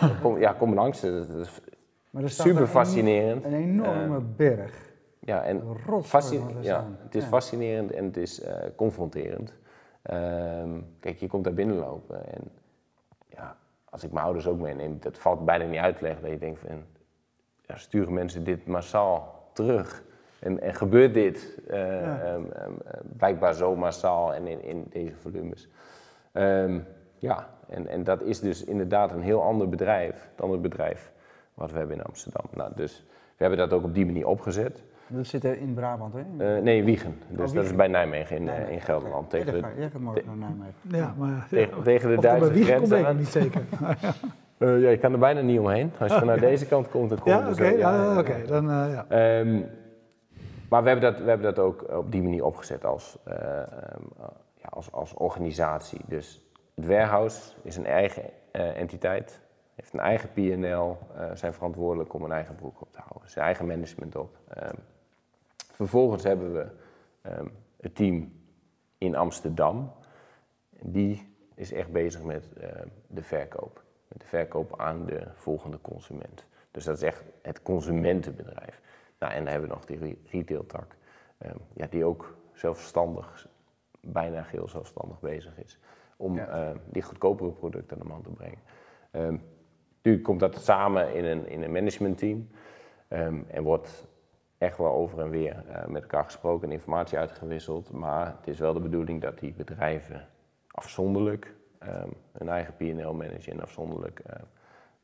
ja, 0.00 0.10
kom, 0.22 0.38
ja, 0.38 0.52
kom 0.52 0.74
langs, 0.74 1.00
dat 1.00 1.28
is 1.34 1.60
maar 2.10 2.22
er 2.22 2.30
super 2.30 2.60
een- 2.60 2.66
fascinerend. 2.68 3.44
Een 3.44 3.54
enorme 3.54 4.16
Eh, 4.16 4.22
berg. 4.36 4.86
Ja, 5.20 5.42
en 5.42 5.62
ja, 6.60 6.86
het 7.04 7.14
is 7.14 7.24
fascinerend 7.24 7.90
en 7.92 8.04
het 8.04 8.16
is 8.16 8.40
eh, 8.40 8.54
confronterend. 8.76 9.54
Ehm, 10.02 10.70
kijk, 11.00 11.16
je 11.18 11.26
komt 11.28 11.44
daar 11.44 11.54
binnenlopen 11.54 12.26
en 12.34 12.40
ja, 13.28 13.56
als 13.84 14.04
ik 14.04 14.12
mijn 14.12 14.24
ouders 14.24 14.46
ook 14.46 14.58
meeneem, 14.60 14.96
dat 15.00 15.18
valt 15.18 15.44
bijna 15.44 15.64
niet 15.64 15.80
uit 15.80 15.96
te 15.96 16.02
leggen. 16.02 16.22
Dat 16.22 16.30
je 16.30 16.38
denkt 16.38 16.60
van, 16.60 16.84
ja, 17.66 17.76
sturen 17.76 18.12
mensen 18.12 18.44
dit 18.44 18.66
massaal 18.66 19.48
terug? 19.52 20.02
En, 20.40 20.60
en 20.60 20.74
gebeurt 20.74 21.14
dit 21.14 21.58
eh, 21.68 21.78
Ja. 21.78 22.20
ehm, 22.20 22.42
ehm, 22.52 22.72
eh, 22.86 23.00
blijkbaar 23.16 23.54
zo 23.54 23.76
massaal 23.76 24.34
en 24.34 24.46
in, 24.46 24.62
in 24.64 24.86
deze 24.90 25.14
volumes? 25.16 25.68
Ehm, 26.32 26.78
ja, 27.18 27.48
en, 27.68 27.86
en 27.86 28.04
dat 28.04 28.22
is 28.22 28.40
dus 28.40 28.64
inderdaad 28.64 29.12
een 29.12 29.22
heel 29.22 29.42
ander 29.42 29.68
bedrijf, 29.68 30.28
het 30.30 30.42
andere 30.42 30.60
bedrijf 30.60 31.12
wat 31.54 31.72
we 31.72 31.78
hebben 31.78 31.96
in 31.96 32.02
Amsterdam. 32.02 32.44
Nou, 32.54 32.72
dus 32.76 33.04
We 33.36 33.44
hebben 33.44 33.68
dat 33.68 33.78
ook 33.78 33.84
op 33.84 33.94
die 33.94 34.06
manier 34.06 34.26
opgezet. 34.26 34.82
Dat 35.06 35.26
zit 35.26 35.44
er 35.44 35.58
in 35.58 35.74
Brabant, 35.74 36.14
hè? 36.14 36.56
Uh, 36.56 36.62
nee, 36.62 36.84
Wiegen. 36.84 37.18
Dus 37.28 37.38
dat 37.38 37.50
Wiegen. 37.50 37.70
is 37.70 37.76
bij 37.76 37.88
Nijmegen 37.88 38.36
in, 38.36 38.44
Nijmegen, 38.44 38.72
in 38.72 38.80
Gelderland. 38.80 39.30
Tegen, 39.30 39.46
Ja, 39.46 39.52
de, 39.52 39.60
dan 39.60 39.70
Jij 39.78 39.90
gaat 39.90 40.00
morgen 40.00 40.24
naar 40.26 40.36
Nijmegen. 40.36 40.74
Ja, 40.82 41.14
maar 41.18 41.46
tegen, 41.50 41.82
tegen 41.82 42.08
de 42.10 42.16
of 42.16 42.22
dat 42.22 42.30
bij 42.30 42.40
Duitse 42.40 42.52
Wiegen 42.52 42.76
komt, 42.76 42.88
grens 42.88 43.08
ik 43.10 43.16
niet 43.18 43.28
zeker. 43.28 43.62
Eh, 44.58 44.80
ja, 44.80 44.90
je 44.90 44.98
kan 44.98 45.12
er 45.12 45.18
bijna 45.18 45.40
niet 45.40 45.58
omheen. 45.58 45.92
Als 45.98 46.12
je 46.12 46.18
vanuit 46.18 46.40
deze 46.40 46.66
kant 46.66 46.88
komt, 46.88 47.08
dan 47.08 47.18
kom 47.18 47.32
je 47.32 47.38
ja, 47.38 47.44
er 47.46 47.52
oké, 47.52 47.66
ja, 47.66 47.94
ja, 47.94 48.22
ja. 48.26 48.46
dan 48.46 48.70
eh, 48.70 48.92
ja. 48.92 49.06
Ehm, 49.08 49.60
maar 50.68 50.82
we 50.82 50.88
hebben, 50.88 51.12
dat, 51.12 51.22
we 51.22 51.28
hebben 51.28 51.54
dat 51.54 51.64
ook 51.64 51.92
op 51.92 52.12
die 52.12 52.22
manier 52.22 52.44
opgezet 52.44 52.84
als, 52.84 53.18
eh, 53.24 53.60
ehm, 53.60 54.02
eh, 54.18 54.26
ja, 54.54 54.68
als, 54.70 54.92
als 54.92 55.14
organisatie. 55.14 56.00
Dus 56.06 56.48
het 56.74 56.86
warehouse 56.86 57.52
is 57.62 57.76
een 57.76 57.86
eigen 57.86 58.24
eh, 58.50 58.76
entiteit, 58.76 59.40
heeft 59.74 59.92
een 59.92 60.00
eigen 60.00 60.64
eh, 60.64 61.30
zijn 61.34 61.52
verantwoordelijk 61.52 62.14
om 62.14 62.24
een 62.24 62.32
eigen 62.32 62.54
broek 62.54 62.80
op 62.80 62.92
te 62.92 63.00
houden, 63.00 63.30
zijn 63.30 63.44
eigen 63.44 63.66
management 63.66 64.16
op. 64.16 64.38
Ehm, 64.48 64.74
vervolgens 65.72 66.22
hebben 66.22 66.52
we 66.52 66.66
ehm, 67.22 67.46
het 67.80 67.94
team 67.94 68.32
in 68.98 69.16
Amsterdam. 69.16 69.92
Die 70.80 71.36
is 71.54 71.72
echt 71.72 71.92
bezig 71.92 72.22
met 72.22 72.48
de 73.06 73.22
verkoop. 73.22 73.82
Met 74.08 74.20
de 74.20 74.26
verkoop 74.26 74.80
aan 74.80 75.06
de 75.06 75.26
volgende 75.34 75.80
consument. 75.80 76.46
Dus 76.70 76.84
dat 76.84 76.96
is 76.96 77.02
echt 77.02 77.22
het 77.42 77.62
consumentenbedrijf. 77.62 78.80
Nou, 79.18 79.32
en 79.32 79.38
dan 79.42 79.52
hebben 79.52 79.68
we 79.68 79.74
nog 79.74 79.84
die 79.84 79.98
re- 79.98 80.16
retailtak. 80.30 80.96
ehm, 81.38 81.56
ja, 81.74 81.86
die 81.90 82.04
ook 82.04 82.36
zelfstandig, 82.52 83.48
bijna 84.00 84.42
geheel 84.42 84.68
zelfstandig 84.68 85.20
bezig 85.20 85.58
is. 85.58 85.78
Om 86.16 86.34
Ja. 86.34 86.46
ehm, 86.46 86.76
die 86.90 87.02
goedkopere 87.02 87.50
producten 87.50 87.96
aan 87.96 88.02
de 88.02 88.08
man 88.08 88.22
te 88.22 88.30
brengen. 88.30 88.58
Ehm 89.10 89.36
nu 90.02 90.20
komt 90.20 90.40
dat 90.40 90.56
samen 90.60 91.14
in 91.14 91.24
een, 91.24 91.46
in 91.48 91.62
een 91.62 91.72
managementteam. 91.72 92.48
en 93.48 93.62
wordt 93.62 94.06
echt 94.58 94.78
wel 94.78 94.92
over 94.92 95.20
en 95.20 95.30
weer 95.30 95.64
eh, 95.68 95.86
met 95.86 96.02
elkaar 96.02 96.24
gesproken 96.24 96.68
en 96.68 96.74
informatie 96.74 97.18
uitgewisseld. 97.18 97.90
Maar 97.92 98.26
het 98.36 98.46
is 98.46 98.58
wel 98.58 98.72
de 98.72 98.80
bedoeling 98.80 99.20
dat 99.22 99.38
die 99.38 99.52
bedrijven 99.52 100.28
afzonderlijk 100.70 101.54
ehm, 101.78 102.08
hun 102.32 102.48
eigen 102.48 102.74
P&L 102.76 103.12
managen 103.12 103.52
en 103.52 103.60
afzonderlijk 103.62 104.22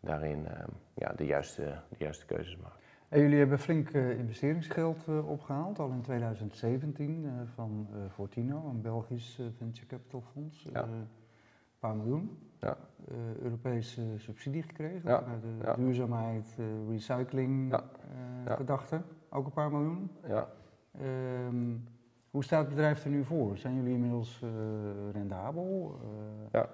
daarin 0.01 0.47
ja, 0.95 1.13
de, 1.17 1.25
juiste, 1.27 1.63
de 1.89 1.97
juiste 1.99 2.27
keuzes 2.27 2.57
maken. 2.57 2.79
En 3.09 3.21
jullie 3.21 3.39
hebben 3.39 3.59
flink 3.59 3.91
eh, 3.91 4.19
investeringsgeld 4.19 5.09
eh, 5.09 5.29
opgehaald, 5.29 5.79
al 5.79 5.91
in 5.91 6.01
2017, 6.01 7.25
eh, 7.25 7.33
van 7.55 7.89
Fortino, 8.11 8.69
een 8.69 8.81
Belgisch 8.81 9.41
venture 9.57 9.87
capital 9.87 10.23
fonds. 10.33 10.69
Ja. 10.73 10.83
Een 10.83 11.09
paar 11.79 11.97
miljoen. 11.97 12.39
Ja. 12.61 12.77
Europese 13.43 14.03
subsidie 14.17 14.63
gekregen 14.63 15.11
Ja, 15.11 15.23
vanuit 15.23 15.43
de 15.43 15.49
ja. 15.63 15.75
duurzaamheid, 15.75 16.57
recycling, 16.89 17.81
gedachte. 18.45 19.03
Ook 19.29 19.47
een 19.47 19.53
paar 19.53 19.71
miljoen. 19.71 20.11
Ja, 20.27 20.49
Ehm, 21.01 21.77
hoe 22.31 22.45
staat 22.45 22.61
het 22.61 22.69
bedrijf 22.69 23.05
er 23.05 23.11
nu 23.11 23.25
voor? 23.25 23.57
Zijn 23.59 23.75
jullie 23.75 23.93
inmiddels 23.95 24.43
rendabel? 25.13 25.99
Ja. 26.53 26.69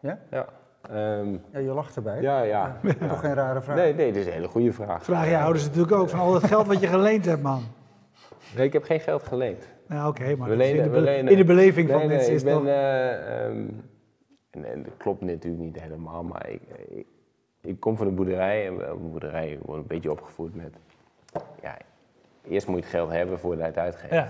Ja? 0.00 0.18
ja. 0.30 0.48
Ehm, 0.82 1.32
Ja, 1.52 1.58
je 1.58 1.70
lacht 1.72 1.96
erbij. 1.96 2.20
ja, 2.20 2.42
ja. 2.42 2.76
ja. 2.82 3.08
Toch 3.08 3.20
geen 3.20 3.34
rare 3.34 3.62
vraag? 3.62 3.76
Nee, 3.76 3.94
nee, 3.94 4.12
dit 4.12 4.20
is 4.20 4.26
een 4.26 4.32
hele 4.32 4.48
goede 4.48 4.72
vraag. 4.72 5.04
Vraag 5.04 5.28
je 5.28 5.38
ouders 5.38 5.64
natuurlijk 5.64 5.92
ook 5.92 6.08
van 6.08 6.18
al 6.20 6.32
dat 6.32 6.44
geld 6.44 6.66
wat 6.66 6.80
je 6.80 6.86
geleend 6.86 7.24
hebt, 7.24 7.42
man. 7.42 7.62
Nee, 8.56 8.66
ik 8.66 8.72
heb 8.72 8.82
geen 8.84 9.00
geld 9.00 9.22
geleend. 9.22 9.68
Nou, 9.86 10.08
oké, 10.08 10.36
maar 10.36 10.48
is 10.48 10.52
in, 10.52 10.58
lenen- 10.58 10.82
de 10.82 10.90
we 10.90 10.96
be- 10.96 11.00
lenen- 11.02 11.32
in 11.32 11.36
de 11.38 11.44
beleving 11.44 11.88
van 11.88 11.98
nee, 11.98 12.08
mensen 12.08 12.32
is 12.32 12.42
ik 12.42 12.46
ben, 12.46 12.66
eh, 12.66 13.44
ehm, 13.46 13.64
en, 14.50 14.64
en 14.64 14.82
dat 14.82 14.92
klopt 14.96 15.20
natuurlijk 15.20 15.62
niet 15.62 15.80
helemaal, 15.80 16.22
maar 16.22 16.48
ik, 16.48 16.60
ik, 16.88 17.06
ik 17.60 17.80
kom 17.80 17.96
van 17.96 18.06
een 18.06 18.14
boerderij 18.14 18.66
en 18.66 18.72
op 18.74 19.00
een 19.00 19.10
boerderij 19.10 19.58
wordt 19.62 19.80
een 19.82 19.86
beetje 19.88 20.10
opgevoed 20.10 20.54
met, 20.54 20.74
ja, 21.62 21.76
eerst 22.48 22.66
moet 22.66 22.76
je 22.76 22.82
het 22.82 22.90
geld 22.92 23.10
hebben 23.10 23.38
voordat 23.38 23.60
je 23.60 23.66
het 23.66 23.78
uitgeeft. 23.78 24.12
Ja. 24.12 24.28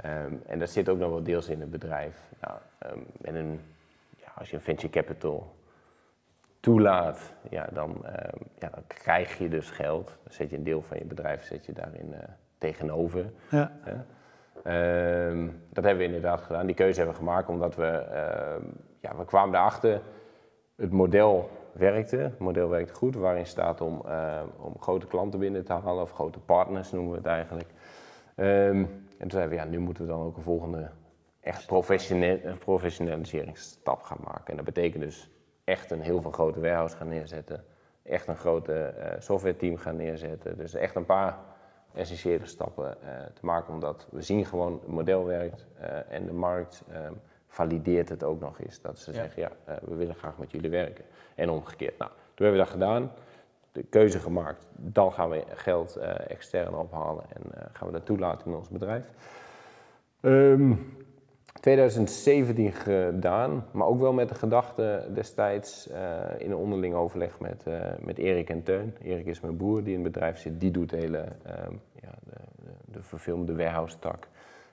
Ehm, 0.00 0.32
en 0.46 0.58
dat 0.58 0.70
zit 0.70 0.88
ook 0.88 0.98
nog 0.98 1.10
wel 1.10 1.22
deels 1.22 1.48
in 1.48 1.60
het 1.60 1.70
bedrijf. 1.70 2.22
Nou, 2.40 2.58
ehm, 2.78 2.98
en 3.22 3.34
een, 3.34 3.60
ja, 4.16 4.26
als 4.34 4.50
je 4.50 4.56
een 4.56 4.62
venture 4.62 4.92
capital 4.92 5.52
toelaat, 6.64 7.32
ja, 7.50 7.66
dan, 7.72 8.06
ehm, 8.06 8.38
ja, 8.58 8.68
dan 8.68 8.82
krijg 8.86 9.38
je 9.38 9.48
dus 9.48 9.70
geld. 9.70 10.06
Dan 10.06 10.32
zet 10.32 10.50
je 10.50 10.56
een 10.56 10.64
deel 10.64 10.82
van 10.82 10.98
je 10.98 11.04
bedrijf 11.04 11.44
zet 11.44 11.66
je 11.66 11.72
daarin 11.72 12.14
eh, 12.14 12.28
tegenover. 12.58 13.32
Ja. 13.50 13.72
Ehm, 14.64 15.48
dat 15.72 15.84
hebben 15.84 15.96
we 15.96 16.04
inderdaad 16.04 16.40
gedaan. 16.40 16.66
Die 16.66 16.74
keuze 16.74 16.96
hebben 17.00 17.18
we 17.18 17.24
gemaakt 17.24 17.48
omdat 17.48 17.76
we, 17.76 17.86
ehm, 17.86 18.62
ja, 19.00 19.16
we 19.16 19.24
kwamen 19.24 19.54
erachter, 19.54 20.00
het 20.76 20.90
model 20.90 21.50
werkte. 21.72 22.16
Het 22.16 22.38
model 22.38 22.68
werkte 22.68 22.94
goed, 22.94 23.14
waarin 23.14 23.46
staat 23.46 23.80
om, 23.80 24.02
om 24.56 24.80
grote 24.80 25.06
klanten 25.06 25.38
binnen 25.38 25.64
te 25.64 25.72
halen, 25.72 26.02
of 26.02 26.12
grote 26.12 26.38
partners 26.38 26.92
noemen 26.92 27.10
we 27.10 27.16
het 27.16 27.26
eigenlijk. 27.26 27.68
En 28.34 28.88
toen 29.18 29.30
zeiden 29.30 29.50
we, 29.50 29.64
ja, 29.64 29.64
nu 29.64 29.78
moeten 29.78 30.04
we 30.04 30.10
dan 30.10 30.22
ook 30.22 30.36
een 30.36 30.42
volgende 30.42 30.90
echt 31.40 31.66
professioneel, 31.66 32.38
een 32.42 32.58
professionaliseringsstap 32.58 34.02
gaan 34.02 34.20
maken. 34.24 34.46
En 34.46 34.56
dat 34.56 34.64
betekent 34.64 35.02
dus 35.02 35.33
echt 35.64 35.90
een 35.90 36.00
heel 36.00 36.20
veel 36.20 36.30
grote 36.30 36.60
warehouse 36.60 36.96
gaan 36.96 37.08
neerzetten. 37.08 37.64
Echt 38.02 38.26
een 38.28 38.36
grote 38.36 38.72
eh 38.74 39.20
software 39.20 39.56
team 39.56 39.76
gaan 39.76 39.96
neerzetten. 39.96 40.56
Dus 40.56 40.74
echt 40.74 40.94
een 40.94 41.04
paar 41.04 41.38
essentiële 41.94 42.46
stappen 42.46 43.02
eh, 43.02 43.08
te 43.34 43.44
maken, 43.44 43.72
omdat 43.74 44.06
we 44.10 44.22
zien 44.22 44.44
gewoon 44.46 44.72
het 44.72 44.86
model 44.86 45.24
werkt 45.26 45.66
eh, 45.80 45.88
en 46.12 46.26
de 46.26 46.32
markt 46.32 46.82
ehm, 46.92 47.12
valideert 47.46 48.08
het 48.08 48.24
ook 48.24 48.40
nog 48.40 48.60
eens. 48.60 48.80
Dat 48.80 48.98
ze 48.98 49.10
Ja. 49.12 49.16
zeggen, 49.16 49.42
ja, 49.42 49.50
we 49.84 49.94
willen 49.94 50.14
graag 50.14 50.38
met 50.38 50.50
jullie 50.50 50.70
werken. 50.70 51.04
En 51.34 51.50
omgekeerd. 51.50 51.98
Nou, 51.98 52.10
toen 52.10 52.46
hebben 52.46 52.52
we 52.52 52.64
dat 52.64 52.72
gedaan, 52.74 53.12
de 53.72 53.82
keuze 53.82 54.18
gemaakt. 54.18 54.66
Dan 54.76 55.12
gaan 55.12 55.30
we 55.30 55.44
geld 55.54 55.96
extern 56.26 56.74
ophalen 56.74 57.24
en 57.28 57.42
gaan 57.72 57.86
we 57.86 57.92
dat 57.92 58.04
toelaten 58.06 58.46
in 58.46 58.56
ons 58.56 58.68
bedrijf. 58.68 59.04
Ehm 60.20 60.72
2017 61.60 62.72
gedaan, 62.72 63.66
maar 63.72 63.86
ook 63.86 64.00
wel 64.00 64.12
met 64.12 64.28
de 64.28 64.34
gedachte 64.34 65.08
destijds 65.14 65.88
eh, 65.88 66.20
in 66.38 66.50
een 66.50 66.56
onderling 66.56 66.94
overleg 66.94 67.40
met, 67.40 67.62
eh, 67.66 67.80
met 68.00 68.18
Erik 68.18 68.50
en 68.50 68.62
Teun. 68.62 68.94
Erik 69.02 69.26
is 69.26 69.40
mijn 69.40 69.56
broer 69.56 69.82
die 69.82 69.94
in 69.94 70.02
het 70.02 70.12
bedrijf 70.12 70.38
zit, 70.38 70.60
die 70.60 70.70
doet 70.70 70.90
de 70.90 70.96
hele 70.96 71.24
ehm, 71.42 71.72
ja, 72.00 72.10
de, 72.24 72.36
de, 72.56 72.70
de 72.92 73.02
verfilmde 73.02 73.56
warehouse 73.56 73.98
tak. 73.98 74.28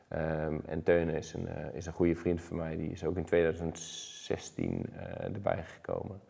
Ehm, 0.07 0.59
en 0.65 0.83
Teun 0.83 1.09
is 1.09 1.33
een, 1.33 1.47
eh, 1.47 1.73
is 1.73 1.85
een 1.85 1.93
goede 1.93 2.15
vriend 2.15 2.41
van 2.41 2.57
mij, 2.57 2.77
die 2.77 2.91
is 2.91 3.05
ook 3.05 3.17
in 3.17 3.25
2016 3.25 4.85
eh, 4.95 5.33
erbij 5.33 5.63
gekomen. 5.63 6.21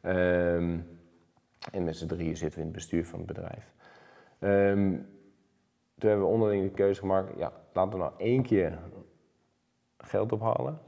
Ehm, 0.00 0.78
en 1.72 1.84
met 1.84 1.96
z'n 1.96 2.06
drieën 2.06 2.36
zitten 2.36 2.58
we 2.58 2.64
in 2.64 2.72
het 2.72 2.76
bestuur 2.76 3.06
van 3.06 3.18
het 3.18 3.26
bedrijf. 3.26 3.72
Toen 5.98 6.08
hebben 6.08 6.26
we 6.26 6.32
onderling 6.32 6.62
de 6.62 6.70
keuze 6.70 7.00
gemaakt, 7.00 7.38
ja, 7.38 7.52
laten 7.72 7.92
we 7.92 7.98
nou 7.98 8.12
één 8.18 8.42
keer 8.42 8.78
geld 9.98 10.32
ophalen. 10.32 10.78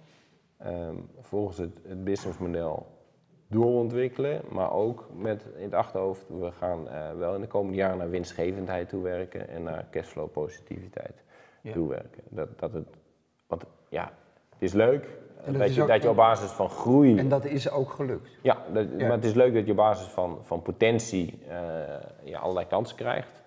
Ehm, 0.58 0.94
volgens 1.20 1.58
het, 1.58 1.78
het 1.88 2.04
businessmodel 2.04 2.86
doorontwikkelen, 3.48 4.40
maar 4.50 4.72
ook 4.72 5.06
met 5.14 5.46
in 5.56 5.62
het 5.64 5.74
achterhoofd, 5.74 6.24
we 6.28 6.50
gaan 6.52 6.88
eh, 6.88 7.10
wel 7.18 7.34
in 7.34 7.40
de 7.40 7.46
komende 7.46 7.76
jaren 7.76 7.98
naar 7.98 8.10
winstgevendheid 8.10 8.88
toewerken 8.88 9.48
en 9.48 9.62
naar 9.62 9.86
cashflow 9.90 10.30
positiviteit 10.32 11.22
Ja. 11.62 11.72
toewerken. 11.72 12.22
Dat, 12.28 12.58
dat 12.58 12.72
het, 12.72 12.88
want 13.46 13.64
ja, 13.88 14.12
het 14.50 14.62
is 14.62 14.72
leuk 14.72 15.08
dat, 15.58 15.74
je, 15.74 15.82
ook- 15.82 15.88
dat 15.88 16.02
je 16.02 16.08
op 16.10 16.16
basis 16.16 16.50
van 16.50 16.68
groei 16.68 17.18
En 17.18 17.28
dat 17.28 17.44
is 17.44 17.70
ook 17.70 17.90
gelukt. 17.90 18.30
ja, 18.42 18.56
dat, 18.72 18.86
Ja. 18.90 18.96
maar 19.06 19.16
het 19.16 19.24
is 19.24 19.34
leuk 19.34 19.54
dat 19.54 19.64
je 19.64 19.70
op 19.70 19.76
basis 19.76 20.06
van, 20.06 20.38
van 20.42 20.62
potentie 20.62 21.38
ja, 22.24 22.38
allerlei 22.38 22.66
kansen 22.66 22.96
krijgt. 22.96 23.39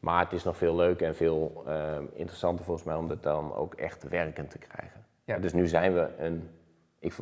Maar 0.00 0.20
het 0.24 0.32
is 0.32 0.44
nog 0.44 0.56
veel 0.56 0.76
leuker 0.76 1.06
en 1.06 1.14
veel 1.14 1.62
eh, 1.66 1.96
interessanter 2.12 2.64
volgens 2.64 2.86
mij 2.86 2.96
om 2.96 3.08
dat 3.08 3.22
dan 3.22 3.54
ook 3.54 3.74
echt 3.74 4.08
werkend 4.08 4.50
te 4.50 4.58
krijgen. 4.58 5.00
Ja. 5.24 5.38
Dus 5.38 5.52
nu 5.52 5.66
zijn 5.66 5.94
we 5.94 6.08
een. 6.18 6.48
Ik, 6.98 7.14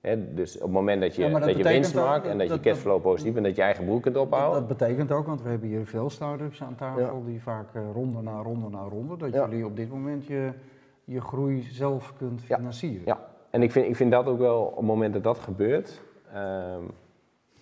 hè, 0.00 0.34
dus 0.34 0.56
op 0.56 0.62
het 0.62 0.70
moment 0.70 1.00
dat 1.00 1.14
je, 1.16 1.22
Ja, 1.24 1.30
dat 1.30 1.42
dat 1.42 1.56
je 1.56 1.62
winst 1.62 1.94
maakt 1.94 2.26
en 2.26 2.38
dat, 2.38 2.48
dat- 2.48 2.56
je 2.64 2.70
cashflow 2.70 3.02
positief 3.02 3.32
bent, 3.32 3.46
dat 3.46 3.56
je 3.56 3.62
eigen 3.62 3.84
broek 3.84 4.02
kunt 4.02 4.14
Dat, 4.14 4.24
ophouden. 4.24 4.58
dat 4.68 4.78
betekent 4.78 5.12
ook, 5.12 5.26
want 5.26 5.42
we 5.42 5.48
hebben 5.48 5.68
hier 5.68 5.86
veel 5.86 6.10
start-ups 6.10 6.62
aan 6.62 6.74
tafel 6.74 7.24
die 7.24 7.42
vaak 7.42 7.74
eh, 7.74 7.82
ronde 7.92 8.22
na 8.22 8.42
ronde 8.42 8.68
na 8.68 8.82
ronde, 8.82 9.16
dat 9.16 9.32
jullie 9.32 9.66
op 9.66 9.76
dit 9.76 9.90
moment 9.90 10.26
je, 10.26 10.50
je 11.04 11.20
groei 11.20 11.62
zelf 11.62 12.12
kunt 12.16 12.42
financieren. 12.42 13.02
Ja, 13.04 13.28
en 13.50 13.62
ik 13.62 13.72
vind, 13.72 13.86
ik 13.86 13.96
vind 13.96 14.10
dat 14.10 14.26
ook 14.26 14.38
wel 14.38 14.62
op 14.62 14.76
het 14.76 14.86
moment 14.86 15.12
dat 15.12 15.22
dat 15.24 15.38
gebeurt. 15.38 16.00
ehm, 16.32 16.82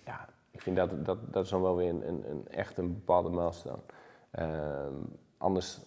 ja, 0.05 0.25
ik 0.51 0.61
vind 0.61 0.75
dat, 0.75 1.05
dat, 1.05 1.17
dat 1.33 1.43
is 1.43 1.49
dan 1.49 1.61
wel 1.61 1.75
weer 1.75 1.89
een, 1.89 2.07
een, 2.07 2.23
een 2.29 2.47
echt 2.47 2.77
een 2.77 2.93
bepaalde 2.93 3.29
milestone. 3.29 3.77
Ehm, 4.35 4.93
anders 5.37 5.81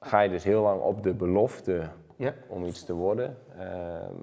ga 0.00 0.20
je 0.20 0.28
dus 0.28 0.44
heel 0.44 0.62
lang 0.62 0.80
op 0.80 1.02
de 1.02 1.14
belofte 1.14 1.82
Ja. 2.16 2.32
om 2.48 2.64
iets 2.64 2.84
te 2.84 2.94
worden. 2.94 3.36
Ehm, 3.58 4.14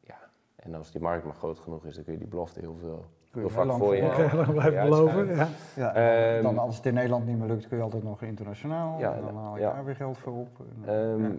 ja. 0.00 0.18
En 0.56 0.74
als 0.74 0.92
die 0.92 1.00
markt 1.00 1.24
maar 1.24 1.34
groot 1.34 1.58
genoeg 1.58 1.84
is, 1.86 1.94
dan 1.94 2.04
kun 2.04 2.12
je 2.12 2.18
die 2.18 2.28
belofte 2.28 2.60
heel 2.60 2.76
veel 2.80 3.04
Kun 3.30 3.42
je 3.44 3.52
heel 3.52 3.64
lang 3.64 3.78
voor 3.78 3.96
je 3.96 4.02
volhouden. 4.02 4.38
Oké, 4.38 4.44
dan 4.44 4.54
blijf 4.54 4.68
ik 4.68 4.74
Ja, 4.74 4.82
beloven. 4.82 5.26
Ja. 5.34 5.48
Ja, 5.76 5.94
Ehm, 5.94 6.42
dan 6.42 6.58
als 6.58 6.76
het 6.76 6.86
in 6.86 6.94
Nederland 6.94 7.26
niet 7.26 7.38
meer 7.38 7.48
lukt, 7.48 7.68
kun 7.68 7.76
je 7.76 7.82
altijd 7.82 8.02
nog 8.02 8.22
internationaal. 8.22 8.98
Ja, 8.98 9.14
en 9.14 9.24
dan 9.24 9.36
haal 9.36 9.54
je 9.54 9.60
ja. 9.60 9.72
daar 9.72 9.84
weer 9.84 9.96
geld 9.96 10.18
voor 10.18 10.32
op. 10.32 10.48
En, 10.58 10.94
Ehm, 10.94 11.22
ja. 11.22 11.30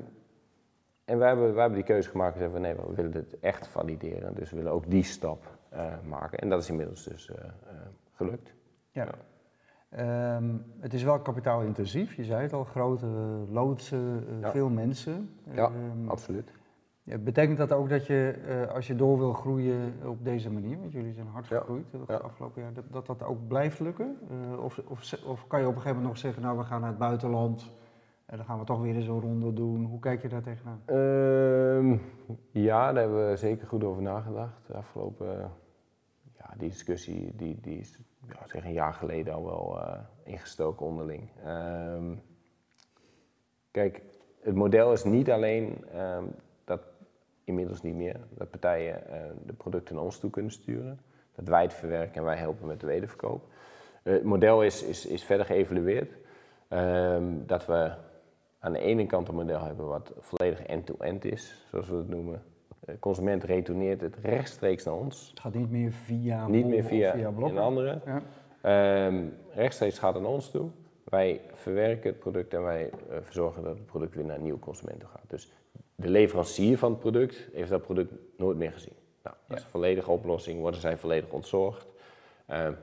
En 1.06 1.18
wij 1.18 1.28
hebben, 1.28 1.52
wij 1.52 1.60
hebben 1.62 1.80
die 1.80 1.88
keuze 1.88 2.10
gemaakt 2.10 2.34
en 2.34 2.40
zeggen 2.40 2.62
we 2.62 2.68
nee, 2.68 2.76
we 2.76 2.96
willen 2.96 3.12
dit 3.12 3.40
echt 3.40 3.68
valideren. 3.68 4.34
Dus 4.36 4.50
we 4.50 4.56
willen 4.56 4.72
ook 4.72 4.90
die 4.90 5.04
stap 5.04 5.58
eh, 5.70 5.86
maken. 6.08 6.38
En 6.40 6.50
dat 6.50 6.62
is 6.62 6.70
inmiddels 6.70 7.04
dus 7.04 7.30
eh, 7.32 7.44
eh, 7.46 7.50
gelukt. 8.12 8.54
Ja. 8.92 9.08
Ehm, 9.96 10.58
het 10.80 10.94
is 10.94 11.04
wel 11.04 11.20
kapitaalintensief, 11.20 12.14
je 12.14 12.24
zei 12.24 12.42
het 12.42 12.54
al, 12.54 12.64
grote 12.64 13.08
loodsen, 13.50 14.24
uh, 14.42 14.50
veel 14.50 14.70
mensen. 14.70 15.30
Ja, 15.52 15.66
um, 15.66 16.10
absoluut. 16.10 16.52
betekent 17.04 17.58
dat 17.58 17.72
ook 17.72 17.90
dat 17.90 18.06
je, 18.08 18.36
uh, 18.48 18.76
als 18.76 18.88
je 18.88 18.96
door 18.96 19.18
wil 19.18 19.34
groeien 19.34 19.94
op 20.06 20.24
deze 20.24 20.52
manier, 20.52 20.80
want 20.80 20.92
jullie 20.92 21.14
zijn 21.14 21.28
hard 21.28 21.48
gegroeid 21.48 21.86
ja. 21.92 22.14
het 22.14 22.24
afgelopen 22.24 22.62
jaar, 22.62 22.74
dat, 22.74 22.84
dat, 22.92 23.06
dat 23.06 23.24
ook 23.24 23.48
blijft 23.48 23.80
lukken? 23.80 24.18
Uh, 24.32 24.64
of, 24.64 24.82
of, 24.88 25.24
of, 25.26 25.48
kan 25.48 25.60
je 25.60 25.68
op 25.68 25.76
een 25.76 25.82
gegeven 25.82 26.02
moment 26.02 26.14
nog 26.14 26.18
zeggen, 26.18 26.42
nou 26.42 26.58
we 26.58 26.64
gaan 26.64 26.82
naar 26.82 26.90
het 26.90 27.00
buitenland 27.00 27.72
en 28.26 28.38
dan 28.38 28.46
gaan 28.46 28.60
we 28.60 28.66
toch 28.66 28.82
weer 28.82 28.96
eens 28.96 29.08
een 29.08 29.20
ronde 29.20 29.54
doen. 29.54 29.86
Hoe 29.86 30.00
kijk 30.00 30.22
je 30.22 30.30
daar 30.30 30.42
tegenaan? 30.42 30.82
Uh, 30.88 32.00
ja, 32.52 32.92
daar 32.92 33.02
hebben 33.02 33.30
we 33.30 33.36
zeker 33.36 33.68
goed 33.68 33.84
over 33.84 34.02
nagedacht. 34.02 34.68
De 34.68 34.74
afgelopen, 34.74 35.52
ja, 36.38 36.54
die 36.58 36.70
discussie 36.70 37.36
die, 37.36 37.60
die 37.62 37.80
is 37.80 38.00
ja, 38.28 38.48
zeg 38.48 38.64
een 38.64 38.74
jaar 38.74 38.94
geleden 38.94 39.34
al 39.34 39.44
wel 39.44 39.78
uh, 39.78 40.00
ingestoken 40.24 40.86
onderling. 40.86 41.30
Um, 41.48 42.22
kijk, 43.72 44.02
het 44.42 44.56
model 44.56 44.92
is 44.92 45.04
niet 45.04 45.32
alleen 45.32 45.86
um, 46.00 46.36
dat, 46.64 46.82
inmiddels 47.44 47.82
niet 47.82 47.96
meer, 47.96 48.20
dat 48.30 48.50
partijen 48.50 49.04
uh, 49.10 49.16
de 49.46 49.54
producten 49.54 49.96
naar 49.96 50.04
ons 50.04 50.20
toe 50.20 50.30
kunnen 50.30 50.52
sturen. 50.52 51.00
Dat 51.36 51.48
wij 51.48 51.62
het 51.62 51.74
verwerken 51.74 52.16
en 52.16 52.24
wij 52.24 52.38
helpen 52.38 52.68
met 52.68 52.80
de 52.80 52.86
wederverkoop. 52.86 53.48
Uh, 54.04 54.14
het 54.14 54.24
model 54.24 54.64
is, 54.64 54.84
is, 54.84 55.06
is 55.06 55.24
verder 55.24 55.46
geëvalueerd. 55.46 56.18
Um, 56.70 57.46
dat 57.48 57.66
we 57.66 57.94
aan 58.60 58.74
de 58.74 58.80
ene 58.80 59.06
kant 59.06 59.28
een 59.28 59.36
model 59.36 59.64
hebben 59.64 59.88
wat 59.88 60.14
volledig 60.20 60.62
end-to-end 60.62 61.26
is, 61.26 61.66
zoals 61.70 61.90
we 61.90 61.96
het 61.96 62.10
noemen. 62.10 62.44
De 62.86 63.00
consument 63.00 63.44
retourneert 63.44 64.02
het 64.02 64.16
rechtstreeks 64.22 64.84
naar 64.84 64.94
ons. 64.94 65.30
Het 65.30 65.40
gaat 65.40 65.54
niet 65.54 65.72
meer 65.72 65.92
via 65.92 66.48
Niet 66.48 66.66
meer 66.66 66.84
via, 66.84 67.12
via 67.12 67.28
een 67.28 67.58
andere. 67.58 68.02
Ja. 68.06 69.06
Um, 69.08 69.34
rechtstreeks 69.54 70.00
gaat 70.00 70.14
het 70.14 70.24
naar 70.24 70.32
ons 70.32 70.52
toe. 70.52 70.70
Wij 71.04 71.42
verwerken 71.54 72.10
het 72.10 72.20
product 72.20 72.54
en 72.54 72.64
wij 72.64 72.90
uh, 73.10 73.18
verzorgen 73.22 73.64
dat 73.64 73.76
het 73.76 73.86
product 73.86 74.16
weer 74.16 74.26
naar 74.26 74.36
een 74.36 74.44
nieuwe 74.44 74.60
consument 74.60 75.00
toe 75.00 75.10
gaat. 75.10 75.30
Dus 75.30 75.52
de 75.96 76.10
leverancier 76.10 76.78
van 76.78 76.92
het 76.92 77.00
product 77.00 77.50
heeft 77.54 77.70
dat 77.70 77.82
product 77.82 78.14
nooit 78.38 78.58
meer 78.58 78.72
gezien. 78.72 78.94
Nou, 79.24 79.36
dat 79.48 79.58
is 79.58 79.64
een 79.64 79.70
volledige 79.70 80.12
oplossing, 80.12 80.60
worden 80.60 80.80
zij 80.80 80.98
volledig 80.98 81.30
ontzorgd. 81.30 81.88
Dat 82.46 82.76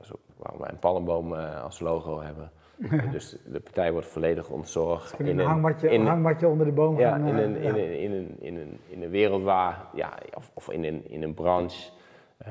is 0.00 0.12
ook 0.12 0.20
waarom 0.36 0.60
wij 0.60 0.70
een 0.70 0.78
palmboom 0.78 1.32
uh, 1.32 1.62
als 1.62 1.80
logo 1.80 2.20
hebben. 2.20 2.50
dus 3.12 3.36
de 3.46 3.60
partij 3.60 3.92
wordt 3.92 4.06
volledig 4.06 4.50
ontzorgd. 4.50 5.18
In 5.18 5.38
een 5.38 5.46
hangmatje, 5.46 5.88
in, 5.88 6.06
hangmatje 6.06 6.48
onder 6.48 6.66
de 6.66 6.72
boom 6.72 6.98
ja, 6.98 7.10
gaan. 7.10 7.26
In 7.26 7.36
een, 7.36 7.56
in, 7.56 7.74
een, 7.74 8.00
in, 8.00 8.12
een, 8.12 8.36
in, 8.40 8.56
een, 8.56 8.78
in 8.88 9.02
een 9.02 9.10
wereld 9.10 9.42
waar, 9.42 9.84
ja, 9.94 10.18
of, 10.34 10.50
of 10.54 10.70
in, 10.70 10.84
een, 10.84 11.10
in 11.10 11.22
een 11.22 11.34
branche 11.34 11.90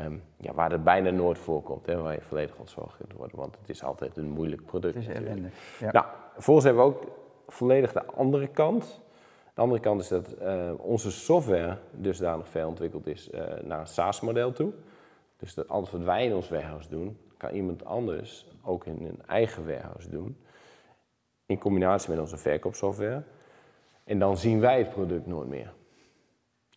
um, 0.02 0.24
ja, 0.38 0.54
waar 0.54 0.72
het 0.72 0.84
bijna 0.84 1.10
nooit 1.10 1.38
voorkomt, 1.38 1.86
hè, 1.86 2.02
waar 2.02 2.14
je 2.14 2.22
volledig 2.22 2.56
ontzorgd 2.58 2.98
kunt 2.98 3.14
worden. 3.14 3.38
Want 3.38 3.58
het 3.60 3.70
is 3.70 3.84
altijd 3.84 4.18
een 4.18 4.30
moeilijk 4.30 4.66
product. 4.66 4.94
Het 4.94 5.04
is 5.04 5.14
ellende. 5.14 5.50
Ja. 5.80 5.92
Nou, 5.92 6.06
vervolgens 6.34 6.66
hebben 6.66 6.84
we 6.84 6.90
ook 6.90 7.04
volledig 7.48 7.92
de 7.92 8.06
andere 8.06 8.48
kant. 8.48 9.02
De 9.54 9.62
andere 9.62 9.82
kant 9.82 10.02
is 10.02 10.08
dat 10.08 10.36
uh, 10.42 10.72
onze 10.78 11.12
software 11.12 11.78
dusdanig 11.92 12.48
ver 12.48 12.68
ontwikkeld 12.68 13.08
is 13.08 13.30
uh, 13.30 13.42
naar 13.64 13.80
een 13.80 13.88
SaaS-model 13.88 14.52
toe. 14.52 14.72
Dus 15.38 15.54
dat 15.54 15.68
alles 15.68 15.92
wat 15.92 16.02
wij 16.02 16.26
in 16.26 16.36
ons 16.36 16.50
warehouse 16.50 16.90
doen, 16.90 17.18
kan 17.44 17.56
iemand 17.56 17.86
anders 17.86 18.46
ook 18.64 18.86
in 18.86 19.06
een 19.06 19.22
eigen 19.28 19.66
warehouse 19.66 20.10
doen. 20.10 20.38
In 21.46 21.58
combinatie 21.58 22.10
met 22.10 22.20
onze 22.20 22.38
verkoopsoftware. 22.38 23.24
En 24.04 24.20
dan 24.20 24.38
zien 24.38 24.60
wij 24.60 24.78
het 24.78 24.90
product 24.90 25.28
nooit 25.28 25.48
meer. 25.48 25.74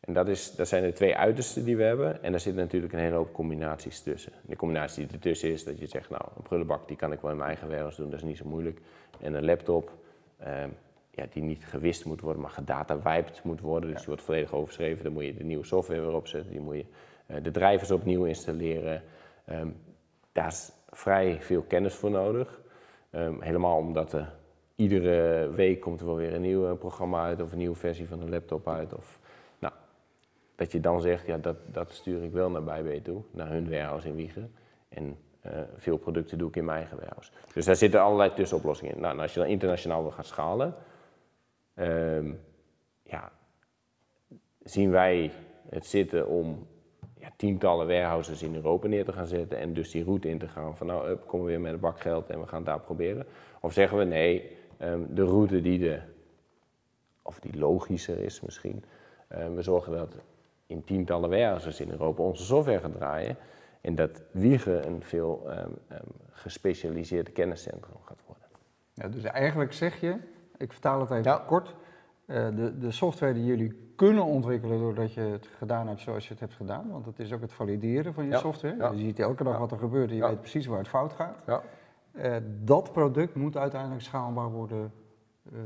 En 0.01 0.13
dat, 0.13 0.29
is, 0.29 0.55
dat 0.55 0.69
zijn 0.69 0.83
de 0.83 0.93
twee 0.93 1.17
uitersten 1.17 1.65
die 1.65 1.77
we 1.77 1.83
hebben. 1.83 2.23
En 2.23 2.31
daar 2.31 2.41
zitten 2.41 2.63
natuurlijk 2.63 2.93
een 2.93 2.99
hele 2.99 3.15
hoop 3.15 3.33
combinaties 3.33 4.01
tussen. 4.01 4.33
De 4.43 4.57
combinatie 4.57 5.07
die 5.07 5.15
ertussen 5.15 5.51
is 5.51 5.65
dat 5.65 5.79
je 5.79 5.87
zegt, 5.87 6.11
nou, 6.11 6.23
een 6.37 6.43
prullenbak 6.43 6.89
die 6.89 6.97
kan 6.97 7.13
ik 7.13 7.21
wel 7.21 7.31
in 7.31 7.37
mijn 7.37 7.49
eigen 7.49 7.69
warehouse 7.69 8.01
doen, 8.01 8.11
dat 8.11 8.19
is 8.19 8.27
niet 8.27 8.37
zo 8.37 8.49
moeilijk. 8.49 8.81
En 9.21 9.35
een 9.35 9.45
laptop, 9.45 9.93
um, 10.41 10.77
ja, 11.11 11.27
die 11.33 11.43
niet 11.43 11.65
gewist 11.65 12.05
moet 12.05 12.21
worden, 12.21 12.43
maar 12.43 12.51
gedata-wiped 12.51 13.41
moet 13.45 13.61
worden. 13.61 13.89
Dus 13.91 13.99
die 13.99 14.09
wordt 14.09 14.23
volledig 14.23 14.53
overschreven. 14.53 15.05
Dan 15.05 15.13
moet 15.13 15.25
je 15.25 15.35
de 15.35 15.45
nieuwe 15.45 15.65
software 15.65 16.01
weer 16.01 16.15
opzetten. 16.15 16.51
Die 16.51 16.61
moet 16.61 16.77
je 16.77 16.85
uh, 17.27 17.37
de 17.43 17.51
drivers 17.51 17.91
opnieuw 17.91 18.25
installeren. 18.25 19.03
Um, 19.51 19.77
daar 20.37 20.47
is 20.47 20.73
vrij 20.91 21.39
veel 21.41 21.63
kennis 21.63 21.95
voor 21.95 22.11
nodig. 22.11 22.61
Um, 23.11 23.43
helemaal 23.43 23.79
omdat 23.79 24.13
er 24.13 24.35
iedere 24.75 25.51
week 25.51 25.81
komt 25.81 26.01
er 26.01 26.07
wel 26.07 26.17
weer 26.17 26.35
een 26.35 26.41
nieuw 26.41 26.77
programma 26.77 27.25
uit 27.25 27.43
of 27.43 27.53
een 27.53 27.59
nieuwe 27.59 27.77
versie 27.77 28.09
van 28.09 28.21
een 28.21 28.31
laptop 28.31 28.69
uit. 28.69 28.95
Of, 28.95 29.21
nou, 29.59 29.75
dat 30.55 30.73
je 30.73 30.81
dan 30.81 31.01
zegt, 31.01 31.27
ja, 31.27 31.39
dat, 31.39 31.57
dat 31.67 31.93
stuur 31.93 32.23
ik 32.23 32.33
wel 32.33 32.51
naar 32.51 32.63
BB 32.63 33.05
toe, 33.05 33.23
naar 33.31 33.49
hun 33.49 33.71
warehouse 33.71 34.09
in 34.09 34.15
Wiegen. 34.15 34.55
En 34.89 35.19
uh, 35.47 35.53
veel 35.77 35.97
producten 35.97 36.39
doe 36.39 36.49
ik 36.49 36.57
in 36.57 36.65
mijn 36.65 36.79
eigen 36.79 36.97
warehouse. 36.97 37.31
Dus 37.55 37.65
daar 37.65 37.77
zitten 37.77 38.01
allerlei 38.01 38.35
tussenoplossingen 38.35 38.95
in. 38.95 39.01
Nou, 39.01 39.19
als 39.19 39.35
je 39.35 39.41
dan 39.41 39.49
internationaal 39.49 40.03
wil 40.03 40.11
gaan 40.11 40.25
schalen, 40.25 40.75
um, 41.75 42.41
ja, 43.03 43.33
zien 44.63 44.91
wij 44.91 45.31
het 45.69 45.87
zitten 45.87 46.29
om 46.29 46.67
ja, 47.27 47.33
tientallen 47.37 47.87
warehouses 47.87 48.43
in 48.43 48.55
Europa 48.55 48.89
neer 48.89 49.05
te 49.05 49.13
gaan 49.13 49.27
zetten 49.27 49.59
en 49.59 49.75
dus 49.75 49.91
die 49.91 50.05
route 50.05 50.29
in 50.29 50.39
te 50.39 50.49
gaan 50.49 50.77
van 50.77 50.87
nou, 50.87 51.09
up, 51.09 51.27
komen 51.27 51.47
we 51.47 51.53
weer 51.53 51.61
met 51.61 51.73
een 51.73 51.81
bak 51.81 52.01
geld 52.01 52.31
en 52.31 52.41
we 52.41 52.47
gaan 52.47 52.59
het 52.59 52.67
daar 52.67 52.81
proberen. 52.81 53.27
Of 53.61 53.73
zeggen 53.73 53.99
we 53.99 54.05
nee, 54.05 54.57
um, 54.81 55.15
de 55.15 55.25
route 55.25 55.61
die 55.61 55.79
de, 55.79 56.01
of 57.23 57.41
die 57.41 57.59
logischer 57.59 58.19
is 58.19 58.41
misschien, 58.41 58.85
um, 59.29 59.55
we 59.55 59.63
zorgen 59.63 59.93
dat 59.93 60.15
in 60.67 60.85
tientallen 60.85 61.31
warehouses 61.31 61.81
in 61.81 61.91
Europa 61.91 62.23
onze 62.23 62.45
software 62.45 62.81
gaat 62.81 62.95
draaien 62.95 63.37
en 63.81 63.95
dat 63.95 64.23
Wiegen 64.31 64.87
een 64.87 65.03
veel 65.03 65.47
um, 65.49 65.79
gespecialiseerd 66.31 67.33
kenniscentrum 67.33 67.97
gaat 68.05 68.21
worden. 68.27 68.45
Ja, 68.93 69.09
dus 69.09 69.23
eigenlijk 69.23 69.73
zeg 69.73 70.01
je, 70.01 70.17
ik 70.57 70.73
vertaal 70.73 71.01
het 71.01 71.11
even 71.11 71.23
ja. 71.23 71.45
kort, 71.47 71.75
de, 72.27 72.79
de 72.79 72.91
software 72.91 73.33
die 73.33 73.45
jullie 73.45 73.93
kunnen 73.97 74.25
ontwikkelen 74.25 74.79
doordat 74.79 75.13
je 75.13 75.21
het 75.21 75.47
gedaan 75.47 75.89
hebt 75.89 76.01
zoals 76.01 76.25
je 76.25 76.31
het 76.31 76.41
hebt 76.41 76.55
gedaan. 76.55 76.91
Want 76.91 77.07
het 77.07 77.19
is 77.19 77.33
ook 77.33 77.41
het 77.41 77.53
valideren 77.53 78.15
van 78.15 78.25
je 78.25 78.31
ja, 78.31 78.39
software. 78.39 78.77
Ja. 78.77 78.91
Je 78.91 78.99
ziet 78.99 79.19
elke 79.19 79.45
dag 79.45 79.59
wat 79.59 79.71
er 79.71 79.79
gebeurt 79.79 80.11
en 80.11 80.17
je 80.17 80.27
weet 80.27 80.41
precies 80.41 80.67
waar 80.67 80.79
het 80.79 80.89
fout 80.89 81.13
gaat. 81.13 81.63
Uh, 82.13 82.37
dat 82.63 82.93
product 82.93 83.35
moet 83.35 83.57
uiteindelijk 83.57 84.03
schaalbaar 84.03 84.51
worden 84.51 84.93
uh, 85.53 85.59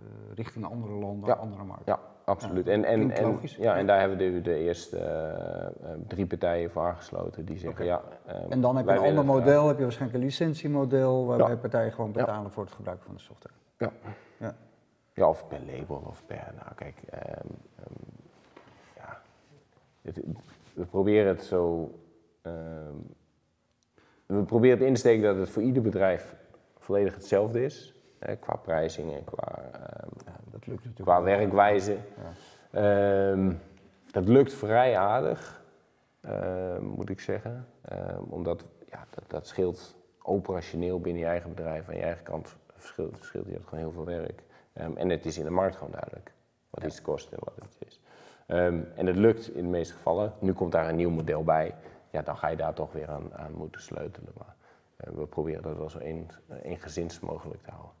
uh, 0.00 0.06
richting 0.34 0.64
andere 0.64 0.92
landen, 0.92 1.38
andere 1.38 1.64
markten. 1.64 1.92
Ja, 1.92 2.00
absoluut. 2.24 2.66
en, 2.68 2.84
en, 2.84 3.10
en, 3.10 3.38
ja, 3.58 3.76
en 3.76 3.86
daar 3.86 4.00
hebben 4.00 4.18
we 4.18 4.32
de, 4.32 4.40
de 4.40 4.54
eerste 4.54 5.72
drie 6.06 6.26
partijen 6.26 6.70
voor 6.70 6.82
aangesloten 6.82 7.44
die 7.44 7.58
zeggen 7.58 7.84
okay. 7.84 8.00
ja. 8.26 8.48
en 8.48 8.60
dan 8.60 8.76
heb 8.76 8.86
je 8.86 8.92
een 8.92 8.98
ander 8.98 9.24
model, 9.24 9.68
heb 9.68 9.76
je 9.76 9.82
waarschijnlijk 9.82 10.18
een 10.18 10.24
licentiemodel 10.24 11.26
waarbij 11.26 11.56
partijen 11.56 11.92
gewoon 11.92 12.12
betalen 12.12 12.50
voor 12.50 12.64
het 12.64 12.72
gebruik 12.72 13.02
van 13.02 13.14
de 13.14 13.20
software. 13.20 13.54
Ja. 14.38 14.54
Ja. 15.18 15.28
Of 15.28 15.48
per 15.48 15.60
label 15.66 16.02
of 16.06 16.22
per, 16.26 16.52
nou 16.56 16.74
kijk, 16.74 16.96
um, 17.14 17.50
um, 17.78 17.96
ja, 18.96 19.20
het, 20.02 20.20
we 20.74 20.84
proberen 20.84 21.26
het 21.26 21.44
zo, 21.44 21.90
um, 22.42 23.14
we 24.26 24.42
proberen 24.42 24.78
het 24.78 24.86
in 24.86 24.94
te 24.94 25.00
steken 25.00 25.22
dat 25.22 25.36
het 25.36 25.50
voor 25.50 25.62
ieder 25.62 25.82
bedrijf 25.82 26.36
volledig 26.78 27.14
hetzelfde 27.14 27.64
is, 27.64 27.94
hè, 28.18 28.36
qua 28.36 28.56
prijzing 28.56 29.14
en 29.14 29.24
qua, 29.24 29.70
ja, 30.26 30.36
dat 30.50 30.66
lukt 30.66 30.84
natuurlijk 30.84 31.00
qua 31.00 31.22
werkwijze. 31.22 31.96
Ja. 32.70 33.56
dat 34.10 34.28
lukt 34.28 34.54
vrij 34.54 34.96
aardig, 34.96 35.62
moet 36.80 37.10
ik 37.10 37.20
zeggen, 37.20 37.66
omdat 38.28 38.64
ja, 38.90 39.06
dat, 39.10 39.24
dat 39.26 39.46
scheelt 39.46 39.96
operationeel 40.22 41.00
binnen 41.00 41.22
je 41.22 41.28
eigen 41.28 41.50
bedrijf 41.50 41.88
aan 41.88 41.96
je 41.96 42.02
eigen 42.02 42.24
kant 42.24 42.56
verschilt, 42.76 43.16
verschilt 43.16 43.46
je 43.46 43.60
gewoon 43.64 43.80
heel 43.80 43.92
veel 43.92 44.04
werk. 44.04 44.42
Um, 44.80 44.96
en 44.96 45.08
het 45.08 45.26
is 45.26 45.38
in 45.38 45.44
de 45.44 45.50
markt 45.50 45.76
gewoon 45.76 45.92
duidelijk 45.92 46.32
wat 46.70 46.84
iets 46.84 47.02
kost 47.02 47.32
en 47.32 47.38
wat 47.40 47.54
het 47.54 47.76
is. 47.88 48.00
Um, 48.46 48.86
en 48.94 49.06
het 49.06 49.16
lukt 49.16 49.54
in 49.54 49.62
de 49.62 49.68
meeste 49.68 49.94
gevallen. 49.94 50.32
Nu 50.38 50.52
komt 50.52 50.72
daar 50.72 50.88
een 50.88 50.96
nieuw 50.96 51.10
model 51.10 51.44
bij. 51.44 51.74
Ja, 52.10 52.22
dan 52.22 52.36
ga 52.36 52.48
je 52.48 52.56
daar 52.56 52.74
toch 52.74 52.92
weer 52.92 53.08
aan, 53.08 53.34
aan 53.34 53.52
moeten 53.52 53.80
sleutelen. 53.80 54.32
Maar 54.36 54.54
uh, 55.04 55.14
we 55.18 55.26
proberen 55.26 55.62
dat 55.62 55.76
wel 55.76 55.90
zo 55.90 55.98
eengezins 56.62 57.20
mogelijk 57.20 57.62
te 57.62 57.70
houden. 57.70 57.92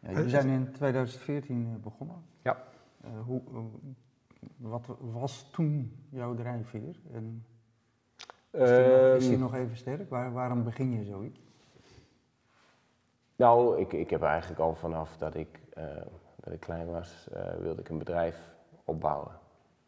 Ja, 0.00 0.10
jullie 0.10 0.30
zijn 0.30 0.48
in 0.48 0.72
2014 0.72 1.80
begonnen. 1.82 2.16
Ja. 2.42 2.62
Uh, 3.04 3.10
hoe, 3.24 3.42
wat 4.56 4.86
was 4.98 5.50
toen 5.52 5.92
jouw 6.10 6.34
drijfveer? 6.34 7.00
En 7.12 7.44
is, 8.50 8.68
die 8.68 8.86
nog, 8.86 9.16
is 9.16 9.28
die 9.28 9.38
nog 9.38 9.54
even 9.54 9.76
sterk? 9.76 10.10
Waar, 10.10 10.32
waarom 10.32 10.64
begin 10.64 10.92
je 10.92 11.04
zoiets? 11.04 11.40
Nou, 13.36 13.80
ik, 13.80 13.92
ik 13.92 14.10
heb 14.10 14.22
eigenlijk 14.22 14.60
al 14.60 14.74
vanaf 14.74 15.16
dat 15.16 15.34
ik, 15.34 15.60
dat 16.36 16.52
ik 16.52 16.60
klein 16.60 16.86
was, 16.86 17.28
uh, 17.32 17.50
wilde 17.60 17.80
ik 17.80 17.88
een 17.88 17.98
bedrijf 17.98 18.54
opbouwen. 18.84 19.32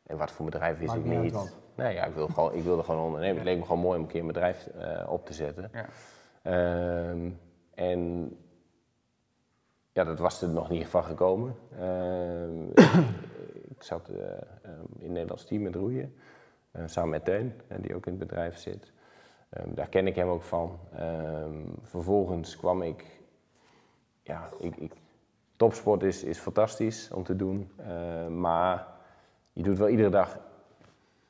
En 0.06 0.16
wat 0.16 0.30
voor 0.30 0.44
bedrijf 0.44 0.78
wist 0.78 0.94
Maakt 0.94 1.06
ik 1.06 1.20
niet. 1.20 1.56
Nee, 1.74 1.94
ja, 1.94 2.04
ik, 2.04 2.14
wilde 2.14 2.32
gewoon, 2.32 2.54
ik 2.54 2.62
wilde 2.62 2.82
gewoon 2.82 3.04
ondernemen. 3.04 3.36
Het 3.36 3.44
leek 3.44 3.58
me 3.58 3.64
gewoon 3.64 3.80
mooi 3.80 3.96
om 3.96 4.04
een 4.04 4.10
keer 4.10 4.20
een 4.20 4.26
bedrijf 4.26 4.68
uh, 4.76 5.10
op 5.10 5.26
te 5.26 5.32
zetten. 5.32 5.70
Ja. 5.72 5.86
Um, 7.10 7.40
en 7.74 8.32
ja, 9.92 10.04
dat 10.04 10.18
was 10.18 10.42
er 10.42 10.48
nog 10.48 10.70
niet 10.70 10.86
van 10.86 11.04
gekomen. 11.04 11.56
Um, 11.80 12.72
ik 13.76 13.82
zat 13.82 14.08
um, 14.08 14.16
in 14.98 15.02
het 15.02 15.10
Nederlands 15.10 15.44
team 15.44 15.62
met 15.62 15.74
roeien, 15.74 16.14
samen 16.84 17.10
met 17.10 17.24
Teun, 17.24 17.60
die 17.80 17.94
ook 17.94 18.06
in 18.06 18.12
het 18.12 18.28
bedrijf 18.28 18.58
zit. 18.58 18.92
Ehm, 19.50 19.74
daar 19.74 19.88
ken 19.88 20.06
ik 20.06 20.14
hem 20.14 20.28
ook 20.28 20.42
van. 20.42 20.78
Ehm, 20.92 21.64
vervolgens 21.82 22.56
kwam 22.56 22.82
ik, 22.82 23.20
ja, 24.22 24.48
ik, 24.58 24.76
ik, 24.76 24.92
topsport 25.60 26.02
is, 26.02 26.24
is 26.24 26.38
fantastisch 26.38 27.10
om 27.12 27.24
te 27.24 27.36
doen, 27.36 27.70
maar 28.38 28.86
je 29.52 29.62
doet 29.62 29.78
wel 29.78 29.88
iedere 29.88 30.08
dag 30.08 30.38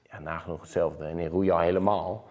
ja, 0.02 0.18
nagenoeg 0.18 0.60
hetzelfde. 0.60 1.04
En 1.04 1.18
in 1.18 1.28
roeien 1.28 1.52
al 1.52 1.60
helemaal. 1.60 2.24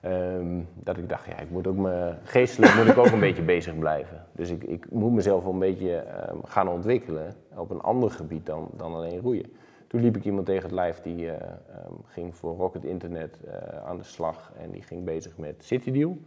Ehm, 0.00 0.60
dat 0.74 0.96
ik 0.96 1.08
dacht, 1.08 1.26
ja, 1.26 1.38
ik 1.38 1.50
moet 1.50 1.66
ook 1.66 1.76
me, 1.76 2.14
geestelijk 2.22 2.74
moet 2.74 2.86
ik 2.86 2.98
ook 2.98 3.10
een 3.10 3.20
beetje 3.28 3.42
bezig 3.42 3.78
blijven. 3.78 4.26
Dus 4.32 4.50
ik, 4.50 4.64
ik 4.64 4.90
moet 4.90 5.12
mezelf 5.12 5.42
wel 5.42 5.52
een 5.52 5.58
beetje 5.58 6.04
um, 6.30 6.44
gaan 6.44 6.68
ontwikkelen 6.68 7.34
op 7.56 7.70
een 7.70 7.80
ander 7.80 8.10
gebied 8.10 8.46
dan, 8.46 8.68
dan 8.76 8.94
alleen 8.94 9.20
roeien. 9.20 9.52
Toen 9.86 10.00
liep 10.00 10.16
ik 10.16 10.24
iemand 10.24 10.46
tegen 10.46 10.62
het 10.62 10.72
lijf 10.72 11.00
die 11.00 11.24
uh, 11.24 11.32
um, 11.32 11.96
ging 12.04 12.36
voor 12.36 12.56
Rocket 12.56 12.84
Internet 12.84 13.40
uh, 13.46 13.52
aan 13.86 13.96
de 13.96 14.04
slag 14.04 14.52
en 14.60 14.70
die 14.70 14.82
ging 14.82 15.04
bezig 15.04 15.36
met 15.36 15.64
CityDeal. 15.64 16.18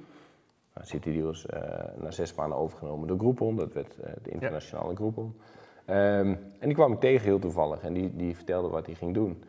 Nou, 0.79 0.91
CityDeal 0.91 1.29
is 1.29 1.45
uh, 1.53 1.59
na 1.95 2.11
zes 2.11 2.33
maanden 2.33 2.57
overgenomen 2.57 3.07
door 3.07 3.17
Groupon, 3.17 3.55
dat 3.55 3.73
werd 3.73 3.95
de 4.23 4.29
internationale 4.29 4.89
ja. 4.89 4.95
Groupon. 4.95 5.35
en 5.85 6.39
die 6.59 6.73
kwam 6.73 6.93
ik 6.93 6.99
tegen 6.99 7.25
heel 7.25 7.39
toevallig 7.39 7.81
en 7.81 7.93
die, 7.93 8.15
die 8.15 8.35
vertelde 8.35 8.67
wat 8.67 8.85
hij 8.85 8.95
ging 8.95 9.13
doen. 9.13 9.43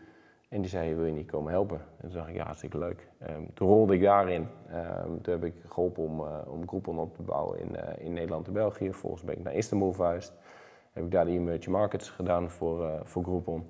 En 0.48 0.60
die 0.60 0.70
zei, 0.70 0.94
wil 0.94 1.04
je 1.04 1.12
niet 1.12 1.30
komen 1.30 1.52
helpen? 1.52 1.80
En 2.00 2.08
toen 2.08 2.16
dacht 2.16 2.28
ik, 2.28 2.34
ja, 2.34 2.44
hartstikke 2.44 2.78
leuk. 2.78 3.08
Um, 3.30 3.54
toen 3.54 3.68
rolde 3.68 3.94
ik 3.94 4.02
daarin. 4.02 4.46
Um, 4.74 5.22
toen 5.22 5.32
heb 5.34 5.44
ik 5.44 5.54
geholpen 5.68 6.02
om, 6.02 6.20
uh, 6.20 6.38
om 6.46 6.68
Groupon 6.68 6.98
op 6.98 7.14
te 7.14 7.22
bouwen 7.22 7.58
in, 7.58 7.98
in 7.98 8.12
Nederland 8.12 8.46
en 8.46 8.52
België. 8.52 8.90
Vervolgens 8.90 9.24
ben 9.24 9.36
ik 9.36 9.42
naar 9.42 9.54
Istanbul 9.54 9.92
verhuisd. 9.92 10.32
Heb 10.92 11.04
ik 11.04 11.10
daar 11.10 11.24
de 11.24 11.30
emerging 11.30 11.76
markets 11.76 12.10
gedaan 12.10 12.50
voor, 12.50 12.80
uh, 12.80 13.00
voor 13.02 13.22
Groupon. 13.22 13.66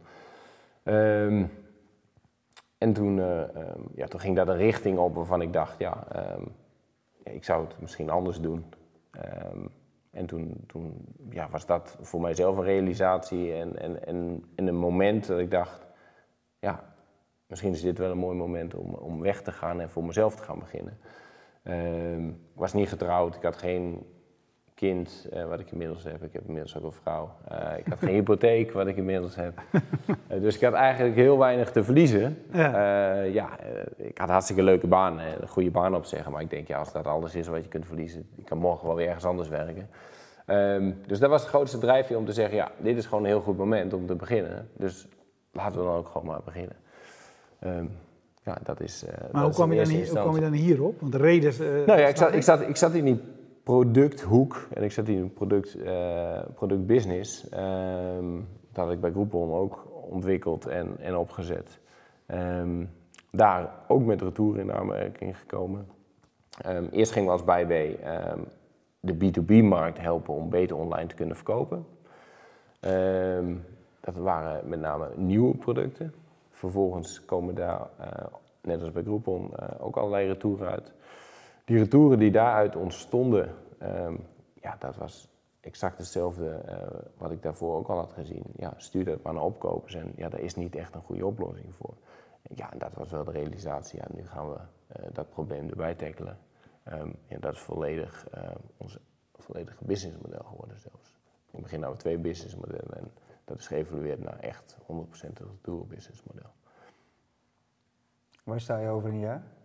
En 2.79 2.92
toen, 2.92 3.16
ja, 3.94 4.07
toen 4.07 4.20
ging 4.20 4.37
daar 4.37 4.46
de 4.46 4.53
richting 4.53 4.99
op 4.99 5.14
waarvan 5.14 5.42
ik 5.42 5.53
dacht, 5.53 5.79
ja 5.79 6.07
ik 7.22 7.44
zou 7.44 7.66
het 7.66 7.80
misschien 7.80 8.11
anders 8.11 8.40
doen. 8.40 8.64
en 10.11 10.26
toen, 10.26 10.64
toen 10.66 11.06
ja, 11.30 11.48
was 11.50 11.66
dat 11.66 11.98
voor 12.00 12.20
mijzelf 12.20 12.56
een 12.56 12.64
realisatie 12.64 13.52
en, 13.52 13.78
en, 13.78 14.06
en, 14.06 14.44
en 14.54 14.66
een 14.66 14.76
moment 14.76 15.26
dat 15.26 15.38
ik 15.38 15.50
dacht 15.50 15.88
ja, 16.61 16.94
misschien 17.46 17.72
is 17.72 17.83
dit 17.83 17.98
wel 17.98 18.11
een 18.11 18.18
mooi 18.18 18.37
moment 18.37 18.74
om, 18.74 18.94
om 18.94 19.20
weg 19.20 19.42
te 19.42 19.52
gaan 19.52 19.80
en 19.80 19.90
voor 19.90 20.04
mezelf 20.04 20.37
te 20.37 20.42
gaan 20.42 20.59
beginnen. 20.59 20.98
Uh, 21.64 22.26
ik 22.28 22.35
was 22.54 22.72
niet 22.72 22.88
getrouwd, 22.88 23.35
ik 23.35 23.42
had 23.42 23.56
geen 23.56 24.06
kind, 24.81 25.29
uh, 25.35 25.45
wat 25.45 25.61
ik 25.61 25.71
inmiddels 25.71 26.05
heb. 26.05 26.23
Ik 26.23 26.33
heb 26.33 26.43
inmiddels 26.47 26.77
ook 26.77 26.85
een 26.85 26.93
vrouw. 26.93 27.31
Uh, 27.53 27.79
ik 27.79 27.87
had 27.87 27.99
geen 27.99 28.14
hypotheek, 28.21 28.73
wat 28.73 28.87
ik 28.87 28.97
inmiddels 28.97 29.37
heb. 29.37 29.61
Uh, 29.73 30.40
dus 30.43 30.55
ik 30.55 30.61
had 30.61 30.73
eigenlijk 30.73 31.16
heel 31.16 31.38
weinig 31.38 31.71
te 31.71 31.85
verliezen. 31.85 32.38
Ja, 32.53 33.23
ja 33.23 33.49
ik 33.97 34.19
had 34.19 34.27
een 34.27 34.33
hartstikke 34.33 34.62
leuke 34.62 34.87
baan, 34.87 35.19
een 35.19 35.49
goede 35.49 35.71
baan 35.71 35.95
opzeggen. 35.95 36.33
Maar 36.33 36.40
ik 36.40 36.51
denk, 36.51 36.69
ja, 36.69 36.79
als 36.79 36.93
dat 36.93 37.07
alles 37.07 37.35
is 37.35 37.47
wat 37.47 37.62
je 37.62 37.69
kunt 37.69 37.87
verliezen, 37.87 38.29
ik 38.37 38.45
kan 38.45 38.59
morgen 38.59 38.87
wel 38.87 38.97
weer 38.97 39.07
ergens 39.07 39.25
anders 39.25 39.49
werken. 39.49 39.88
Um, 40.47 40.97
dus 41.07 41.19
dat 41.19 41.31
was 41.31 41.43
de 41.43 41.49
grootste 41.49 41.79
drijfveer 41.79 42.16
om 42.16 42.25
te 42.25 42.33
zeggen, 42.33 42.57
ja, 42.57 42.71
dit 42.79 42.97
is 42.97 43.07
gewoon 43.07 43.23
een 43.23 43.31
heel 43.31 43.40
goed 43.40 43.57
moment 43.57 43.93
om 43.93 44.07
te 44.07 44.14
beginnen. 44.14 44.69
Dus 44.77 45.09
laten 45.53 45.79
we 45.79 45.87
dan 45.87 45.97
ook 45.97 46.09
gewoon 46.09 46.27
maar 46.27 46.43
beginnen. 46.45 46.77
Um, 47.64 47.90
ja, 48.45 48.59
dat 48.62 48.81
is. 48.81 49.05
Maar 49.33 49.43
hoe, 49.43 49.53
kwam 49.53 49.73
je 49.73 49.83
dan 49.83 49.93
hier, 49.93 50.09
hoe 50.09 50.19
kwam 50.19 50.35
je 50.35 50.40
dan 50.40 50.53
hierop? 50.53 51.01
Want 51.01 51.12
de 51.12 51.19
reden. 51.19 51.55
Nou 51.87 52.01
ja, 52.01 52.07
ik 52.07 52.16
zat, 52.16 52.35
ik, 52.35 52.43
zat, 52.43 52.61
ik 52.61 52.77
zat 52.77 52.95
in 52.95 53.05
die 53.05 53.21
producthoek 53.62 54.68
en 54.75 54.83
ik 54.83 54.92
zat 54.92 55.09
in 55.09 55.18
een 55.18 55.33
product, 55.33 55.77
uh, 55.77 56.40
productbusiness. 56.55 57.46
Um, 57.53 58.49
dat 58.73 58.85
had 58.85 58.92
ik 58.94 59.01
bij 59.01 59.11
Groupon 59.11 59.53
ook 59.53 59.87
ontwikkeld 60.11 60.66
en, 60.66 60.99
en 60.99 61.16
opgezet. 61.16 61.79
Um, 62.27 62.90
daar 63.31 63.70
ook 63.88 64.05
met 64.05 64.23
retour 64.23 64.59
in 64.59 64.73
aanmerking 64.73 65.38
gekomen. 65.38 65.87
Um, 66.66 66.88
eerst 66.90 67.12
gingen 67.12 67.29
we 67.29 67.35
als 67.35 67.44
BayB 67.44 67.96
de 69.01 69.14
B2B-markt 69.14 69.99
helpen 70.01 70.35
om 70.35 70.51
beter 70.51 70.77
online 70.77 71.09
te 71.09 71.14
kunnen 71.14 71.37
verkopen. 71.37 71.87
Dat 74.01 74.14
waren 74.16 74.68
met 74.68 74.81
name 74.81 75.09
nieuwe 75.16 75.57
producten. 75.57 76.14
Vervolgens 76.51 77.25
komen 77.25 77.55
daar, 77.55 77.88
uh, 78.01 78.07
net 78.62 78.81
als 78.81 78.92
bij 78.92 79.03
Groupon, 79.03 79.51
uh, 79.61 79.68
ook 79.79 79.96
allerlei 79.96 80.27
retouren 80.27 80.70
uit. 80.70 80.92
Die 81.70 81.78
retouren 81.78 82.18
die 82.18 82.30
daaruit 82.30 82.76
ontstonden, 82.76 83.54
um, 83.83 84.26
ja, 84.54 84.76
dat 84.78 84.96
was 84.96 85.28
exact 85.61 85.98
hetzelfde 85.98 86.62
uh, 86.68 87.00
wat 87.16 87.30
ik 87.30 87.42
daarvoor 87.42 87.76
ook 87.76 87.88
al 87.88 87.96
had 87.96 88.12
gezien. 88.12 88.42
Ja, 88.56 88.74
stuur 88.76 89.04
dat 89.04 89.22
maar 89.22 89.35
naar 89.35 89.42
opkopers 89.42 89.94
en 89.94 90.12
ja, 90.16 90.28
daar 90.28 90.40
is 90.40 90.54
niet 90.54 90.74
echt 90.74 90.94
een 90.94 91.02
goede 91.02 91.26
oplossing 91.26 91.74
voor. 91.74 91.94
Ja, 92.42 92.72
en 92.72 92.78
dat 92.78 92.94
was 92.94 93.11
wel 93.11 93.24
de 93.24 93.30
realisatie. 93.30 93.98
Ja, 93.98 94.06
nu 94.14 94.26
gaan 94.26 94.50
we 94.50 94.59
dat 95.12 95.30
probleem 95.30 95.68
erbij 95.68 95.94
tackelen. 95.94 96.38
En 96.83 97.40
dat 97.40 97.52
is 97.52 97.61
volledig 97.61 98.26
ons 98.76 98.98
volledige 99.35 99.85
businessmodel 99.85 100.44
geworden 100.44 100.78
zelfs. 100.78 101.14
Ik 101.50 101.62
begin 101.62 101.80
nou 101.80 101.92
met 101.92 102.00
twee 102.00 102.18
businessmodellen 102.18 102.96
en 102.96 103.11
dat 103.44 103.59
is 103.59 103.66
geëvalueerd 103.66 104.20
naar 104.20 104.38
echt 104.38 104.76
100% 104.83 104.85
het 105.20 105.42
dual 105.62 105.87
business 105.87 106.22
model. 106.22 106.50
Waar 108.44 108.61
sta 108.61 108.78
je 108.78 108.88
over 108.88 109.09
een 109.09 109.20
jaar? 109.20 109.59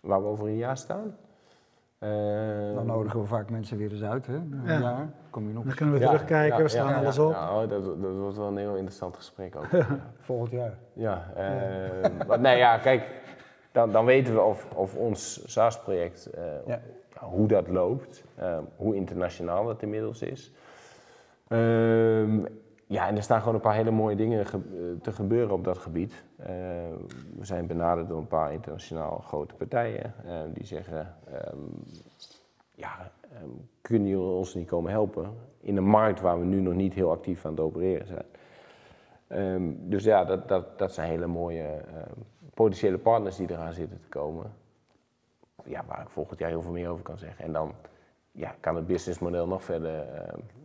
Waar 0.00 0.22
we 0.22 0.28
over 0.28 0.46
een 0.46 0.56
jaar 0.56 0.76
staan? 0.76 1.16
Uh, 1.98 2.74
Dan 2.74 2.86
nodigen 2.86 3.20
we 3.20 3.26
vaak 3.26 3.50
mensen 3.50 3.76
weer 3.76 3.92
eens 3.92 4.02
uit, 4.02 4.26
hè? 4.26 4.34
Een 4.34 4.62
ja. 4.64 4.78
jaar. 4.80 5.12
Kom 5.30 5.46
je 5.46 5.52
nog 5.52 5.64
Dan 5.64 5.74
kunnen 5.74 5.94
we 5.94 6.04
terugkijken, 6.04 6.56
ja, 6.56 6.62
we 6.62 6.68
staan 6.68 6.94
alles 6.94 7.18
op. 7.18 7.32
Nou, 7.32 7.68
dat, 7.68 7.84
dat 7.84 8.14
wordt 8.16 8.36
wel 8.36 8.46
een 8.46 8.56
heel 8.56 8.74
interessant 8.74 9.16
gesprek 9.16 9.56
ook. 9.56 9.68
Volgend 10.18 10.50
jaar. 10.50 10.78
Ja, 10.92 11.32
uh, 11.36 12.26
maar 12.26 12.40
nee, 12.40 12.56
ja, 12.56 12.78
kijk, 12.78 13.22
dan, 13.72 13.92
dan 13.92 14.04
weten 14.04 14.34
we 14.34 14.40
of, 14.40 14.68
of 14.74 14.94
ons 14.94 15.42
SaaS-project, 15.52 16.30
uh, 16.66 16.74
hoe 17.18 17.48
dat 17.48 17.68
loopt, 17.68 18.24
hoe 18.76 18.94
internationaal 18.94 19.68
het 19.68 19.82
inmiddels 19.82 20.22
is. 20.22 20.52
Um, 21.48 22.46
ja, 22.90 23.08
en 23.08 23.16
er 23.16 23.22
staan 23.22 23.38
gewoon 23.38 23.54
een 23.54 23.60
paar 23.60 23.74
hele 23.74 23.90
mooie 23.90 24.16
dingen 24.16 24.46
ge 24.46 24.96
te 25.02 25.12
gebeuren 25.12 25.54
op 25.54 25.64
dat 25.64 25.78
gebied. 25.78 26.24
Uh, 26.40 26.46
we 27.36 27.44
zijn 27.44 27.66
benaderd 27.66 28.08
door 28.08 28.18
een 28.18 28.26
paar 28.26 28.52
internationaal 28.52 29.18
grote 29.18 29.54
partijen 29.54 30.14
uh, 30.24 30.40
die 30.54 30.66
zeggen: 30.66 31.16
um, 31.52 31.84
Ja, 32.74 33.10
um, 33.42 33.68
kunnen 33.80 34.08
jullie 34.08 34.24
ons 34.24 34.54
niet 34.54 34.66
komen 34.66 34.90
helpen 34.90 35.34
in 35.60 35.76
een 35.76 35.84
markt 35.84 36.20
waar 36.20 36.38
we 36.38 36.44
nu 36.44 36.60
nog 36.60 36.74
niet 36.74 36.94
heel 36.94 37.10
actief 37.10 37.44
aan 37.44 37.50
het 37.50 37.60
opereren 37.60 38.06
zijn? 38.06 38.24
dus 39.88 40.04
ja, 40.04 40.24
dat, 40.24 40.48
dat, 40.48 40.78
dat 40.78 40.92
zijn 40.92 41.10
hele 41.10 41.26
mooie 41.26 41.84
potentiële 42.54 42.98
partners 42.98 43.36
die 43.36 43.50
eraan 43.50 43.72
zitten 43.72 44.00
te 44.00 44.08
komen. 44.08 44.52
Ja, 45.64 45.84
waar 45.86 46.00
ik 46.00 46.08
volgend 46.08 46.38
jaar 46.38 46.48
heel 46.48 46.62
veel 46.62 46.72
meer 46.72 46.88
over 46.88 47.04
kan 47.04 47.18
zeggen. 47.18 47.44
En 47.44 47.52
dan 47.52 47.74
ja, 48.32 48.54
kan 48.60 48.76
het 48.76 48.86
businessmodel 48.86 49.46
nog 49.46 49.64
verder 49.64 50.04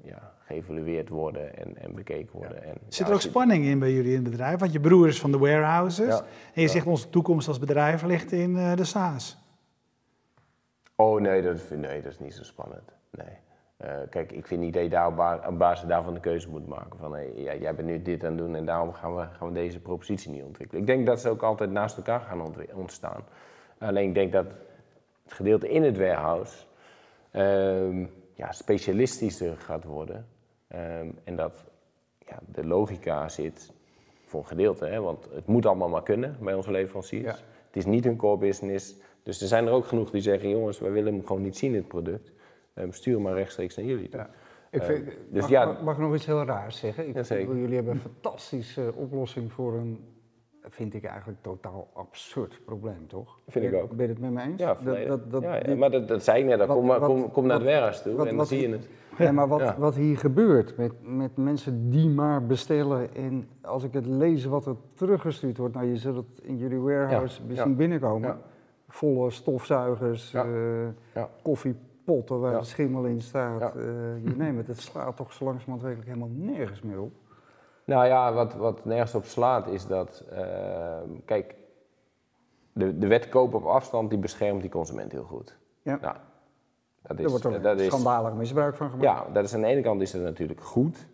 ja, 0.03 0.33
geëvalueerd 0.45 1.09
worden 1.09 1.57
en, 1.57 1.77
en 1.77 1.95
bekeken 1.95 2.29
worden. 2.31 2.63
En, 2.63 2.73
Zit 2.87 3.07
er 3.07 3.13
ook 3.13 3.21
spanning 3.21 3.65
in 3.65 3.79
bij 3.79 3.91
jullie 3.91 4.15
in 4.15 4.21
het 4.21 4.31
bedrijf? 4.31 4.59
Want 4.59 4.71
je 4.71 4.79
broer 4.79 5.07
is 5.07 5.19
van 5.19 5.31
de 5.31 5.37
warehouses 5.37 6.21
en 6.53 6.61
je 6.61 6.67
zegt 6.67 6.85
onze 6.85 7.09
toekomst 7.09 7.47
als 7.47 7.59
bedrijf 7.59 8.03
ligt 8.03 8.31
in 8.31 8.55
uh, 8.55 8.75
de 8.75 8.83
SaaS. 8.83 9.37
Oh 10.95 11.21
nee 11.21 11.41
dat, 11.41 11.69
nee, 11.69 12.01
dat 12.01 12.11
is 12.11 12.19
niet 12.19 12.33
zo 12.33 12.43
spannend. 12.43 12.91
Nee. 13.11 13.43
Uh, 13.81 13.89
kijk, 14.09 14.31
ik 14.31 14.47
vind 14.47 14.61
niet 14.61 14.73
dat 14.73 14.83
je 14.83 14.89
daar 14.89 15.07
op, 15.47 15.57
basis 15.57 15.87
daarvan 15.87 16.13
de 16.13 16.19
keuze 16.19 16.49
moet 16.49 16.67
maken. 16.67 16.99
Van 16.99 17.13
hey, 17.13 17.31
ja, 17.35 17.55
jij 17.55 17.75
bent 17.75 17.87
nu 17.87 18.01
dit 18.01 18.23
aan 18.23 18.29
het 18.29 18.37
doen 18.37 18.55
en 18.55 18.65
daarom 18.65 18.93
gaan 18.93 19.15
we, 19.15 19.27
gaan 19.37 19.47
we 19.47 19.53
deze 19.53 19.79
propositie 19.79 20.31
niet 20.31 20.43
ontwikkelen. 20.43 20.81
Ik 20.81 20.87
denk 20.87 21.05
dat 21.05 21.21
ze 21.21 21.29
ook 21.29 21.43
altijd 21.43 21.71
naast 21.71 21.97
elkaar 21.97 22.19
gaan 22.19 22.55
ontstaan. 22.73 23.23
Alleen 23.77 24.07
ik 24.07 24.13
denk 24.13 24.31
dat 24.31 24.45
het 25.23 25.33
gedeelte 25.33 25.69
in 25.69 25.83
het 25.83 25.97
warehouse 25.97 26.65
uh, 27.35 28.07
ja, 28.33 28.51
specialistischer 28.51 29.57
gaat 29.57 29.83
worden. 29.83 30.27
Um, 30.75 31.19
en 31.23 31.35
dat 31.35 31.65
ja, 32.27 32.39
de 32.45 32.65
logica 32.65 33.29
zit 33.29 33.73
voor 34.25 34.39
een 34.39 34.47
gedeelte, 34.47 34.85
hè, 34.85 35.01
want 35.01 35.27
het 35.33 35.47
moet 35.47 35.65
allemaal 35.65 35.89
maar 35.89 36.03
kunnen 36.03 36.37
bij 36.39 36.53
onze 36.53 36.71
leveranciers. 36.71 37.43
Het 37.65 37.75
is 37.75 37.85
niet 37.85 38.03
hun 38.03 38.17
core 38.17 38.37
business. 38.37 38.95
Dus 39.23 39.41
er 39.41 39.47
zijn 39.47 39.65
er 39.65 39.71
ook 39.71 39.85
genoeg 39.85 40.11
die 40.11 40.21
zeggen: 40.21 40.49
jongens, 40.49 40.79
wij 40.79 40.91
willen 40.91 41.13
hem 41.13 41.25
gewoon 41.25 41.41
niet 41.41 41.57
zien, 41.57 41.75
het 41.75 41.87
product. 41.87 42.31
Um, 42.75 42.91
stuur 42.91 43.21
maar 43.21 43.33
rechtstreeks 43.33 43.75
naar 43.75 43.85
jullie. 43.85 44.07
Ja. 44.11 44.29
Ik 44.71 44.81
ehm, 44.81 45.03
dus 45.29 45.41
mag, 45.41 45.49
ja, 45.49 45.77
mag, 45.83 45.95
ik 45.95 46.01
nog 46.01 46.15
iets 46.15 46.25
heel 46.25 46.43
raars 46.43 46.79
zeggen? 46.79 47.07
Ik, 47.07 47.27
jullie 47.29 47.75
hebben 47.75 47.93
een 47.93 47.99
fantastische 47.99 48.93
oplossing 48.95 49.51
voor 49.51 49.73
een 49.73 50.14
vind 50.75 50.93
ik 50.93 51.03
eigenlijk 51.03 51.41
totaal 51.41 51.87
absurd 51.93 52.61
probleem, 52.65 53.07
toch? 53.07 53.39
Vind 53.47 53.65
ik 53.65 53.73
ook. 53.73 53.95
Ben 53.95 54.07
je 54.07 54.11
het 54.11 54.21
met 54.21 54.31
me 54.31 54.41
eens? 54.41 54.61
Ja, 54.61 54.77
dat, 54.83 55.07
dat, 55.07 55.31
dat, 55.31 55.43
ja, 55.43 55.75
maar 55.75 55.91
dat, 55.91 56.07
dat 56.07 56.23
zei 56.23 56.39
ik 56.39 56.57
net 56.57 56.67
Kom, 56.67 56.99
kom, 56.99 57.31
kom 57.31 57.45
naar 57.45 57.55
het 57.55 57.65
warehouse 57.65 58.03
toe 58.03 58.27
en 58.27 58.37
dan 58.37 58.45
zie 58.45 58.61
je 58.61 58.69
het. 58.69 58.87
Ja, 59.17 59.31
maar 59.31 59.47
wat, 59.47 59.75
wat 59.77 59.95
hier 59.95 60.17
gebeurt 60.17 60.77
met, 60.77 60.91
met 61.01 61.37
mensen 61.37 61.89
die 61.89 62.09
maar 62.09 62.45
bestellen 62.45 63.15
en 63.15 63.47
als 63.61 63.83
ik 63.83 63.93
het 63.93 64.05
lees 64.05 64.45
wat 64.45 64.65
er 64.65 64.75
teruggestuurd 64.93 65.57
wordt, 65.57 65.73
nou 65.73 65.85
je 65.87 65.97
zult 65.97 66.15
het 66.15 66.41
in 66.41 66.57
jullie 66.57 66.79
warehouse 66.79 67.41
misschien 67.47 67.75
binnenkomen. 67.75 68.37
Volle 68.87 69.31
stofzuigers, 69.31 70.33
uh, 70.33 70.43
koffiepotten 71.41 72.39
waar 72.39 72.65
schimmel 72.65 73.05
in 73.05 73.21
staat, 73.21 73.75
uh, 73.75 73.83
je 74.23 74.35
neemt 74.37 74.57
het. 74.57 74.67
Het 74.67 74.79
slaat 74.79 75.15
toch 75.15 75.33
zo 75.33 75.43
langzamerhand 75.43 75.81
werkelijk 75.81 76.09
helemaal 76.09 76.55
nergens 76.55 76.81
meer 76.81 76.99
op. 76.99 77.11
Nou 77.85 78.05
ja, 78.05 78.33
wat, 78.33 78.53
wat 78.53 78.85
nergens 78.85 79.15
op 79.15 79.25
slaat 79.25 79.67
is 79.67 79.87
dat, 79.87 80.23
uh, 80.33 80.39
kijk, 81.25 81.55
de, 82.73 82.97
de 82.97 83.07
wet 83.07 83.29
kopen 83.29 83.59
op 83.59 83.65
afstand 83.65 84.09
die 84.09 84.19
beschermt 84.19 84.61
die 84.61 84.69
consument 84.69 85.11
heel 85.11 85.23
goed. 85.23 85.57
Ja. 85.81 85.97
Nou, 86.01 86.15
dat 87.01 87.19
er 87.19 87.29
wordt 87.29 87.45
ook 87.45 87.79
is, 87.79 87.85
schandalig 87.85 88.33
misbruik 88.33 88.75
van 88.75 88.89
gemaakt. 88.89 89.05
Ja, 89.05 89.33
dat 89.33 89.43
is 89.43 89.53
aan 89.53 89.61
de 89.61 89.67
ene 89.67 89.81
kant 89.81 90.01
is 90.01 90.13
het 90.13 90.21
natuurlijk 90.23 90.61
goed. 90.61 91.07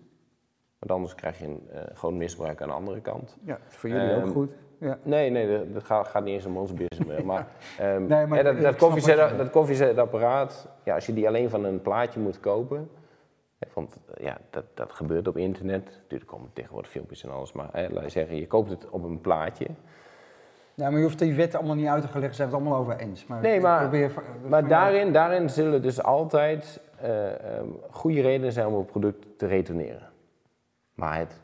Want 0.79 0.91
anders 0.91 1.15
krijg 1.15 1.39
je 1.39 1.45
een, 1.45 1.69
uh, 1.73 1.79
gewoon 1.93 2.17
misbruik 2.17 2.62
aan 2.62 2.67
de 2.67 2.73
andere 2.73 3.01
kant. 3.01 3.38
Ja, 3.43 3.60
voor 3.67 3.89
jullie 3.89 4.15
ook 4.15 4.21
Ehm, 4.21 4.31
goed. 4.31 4.51
Ja. 4.77 4.97
Nee, 5.03 5.29
nee, 5.29 5.71
dat 5.71 5.84
gaat, 5.84 6.07
gaat 6.07 6.23
niet 6.23 6.34
eens 6.34 6.45
om 6.45 6.57
onze 6.57 6.73
business. 6.73 7.23
Maar, 7.31 7.47
ehm, 7.77 8.05
Nee, 8.05 8.25
maar 8.25 8.38
hè, 8.38 8.43
dat, 8.43 8.62
dat, 8.62 9.38
dat 9.38 9.49
koffiezetapparaat, 9.49 10.67
ja, 10.84 10.95
als 10.95 11.05
je 11.05 11.13
die 11.13 11.27
alleen 11.27 11.49
van 11.49 11.63
een 11.63 11.81
plaatje 11.81 12.19
moet 12.19 12.39
kopen, 12.39 12.89
want 13.74 13.97
eh, 14.15 14.26
ja, 14.26 14.38
dat, 14.50 14.63
dat 14.74 14.91
gebeurt 14.91 15.28
op 15.28 15.38
internet. 15.38 15.86
Natuurlijk 16.02 16.32
komen 16.32 16.50
tegenwoordig 16.54 16.91
filmpjes 16.91 17.24
en 17.24 17.32
alles, 17.32 17.52
maar 17.54 17.69
hè, 17.71 17.88
laat 17.89 18.04
je 18.04 18.10
zeggen, 18.10 18.36
je 18.36 18.47
koopt 18.47 18.69
het 18.69 18.89
op 18.89 19.04
een 19.04 19.21
plaatje. 19.21 19.67
Ja, 20.74 20.89
maar 20.89 20.97
je 21.00 21.06
hoeft 21.06 21.19
die 21.19 21.34
wet 21.34 21.56
allemaal 21.56 21.76
niet 21.76 21.88
uit 21.88 22.02
te 22.02 22.08
leggen, 22.12 22.30
ze 22.30 22.36
zijn 22.36 22.47
het 22.47 22.58
allemaal 22.58 22.80
over 22.80 22.97
eens. 22.97 23.26
Maar 23.26 23.41
Nee, 23.41 23.60
maar- 23.60 23.82
probeer 23.82 24.12
Maar 24.47 24.67
daarin, 24.67 25.13
daarin 25.13 25.50
zullen 25.50 25.82
dus 25.82 26.04
altijd 26.04 26.80
eh, 27.00 27.58
ehm, 27.58 27.67
goede 27.89 28.21
redenen 28.21 28.52
zijn 28.52 28.67
om 28.67 28.74
een 28.74 28.86
product 28.86 29.26
te 29.38 29.45
retourneren. 29.47 30.10
Maar 30.93 31.17
het 31.17 31.39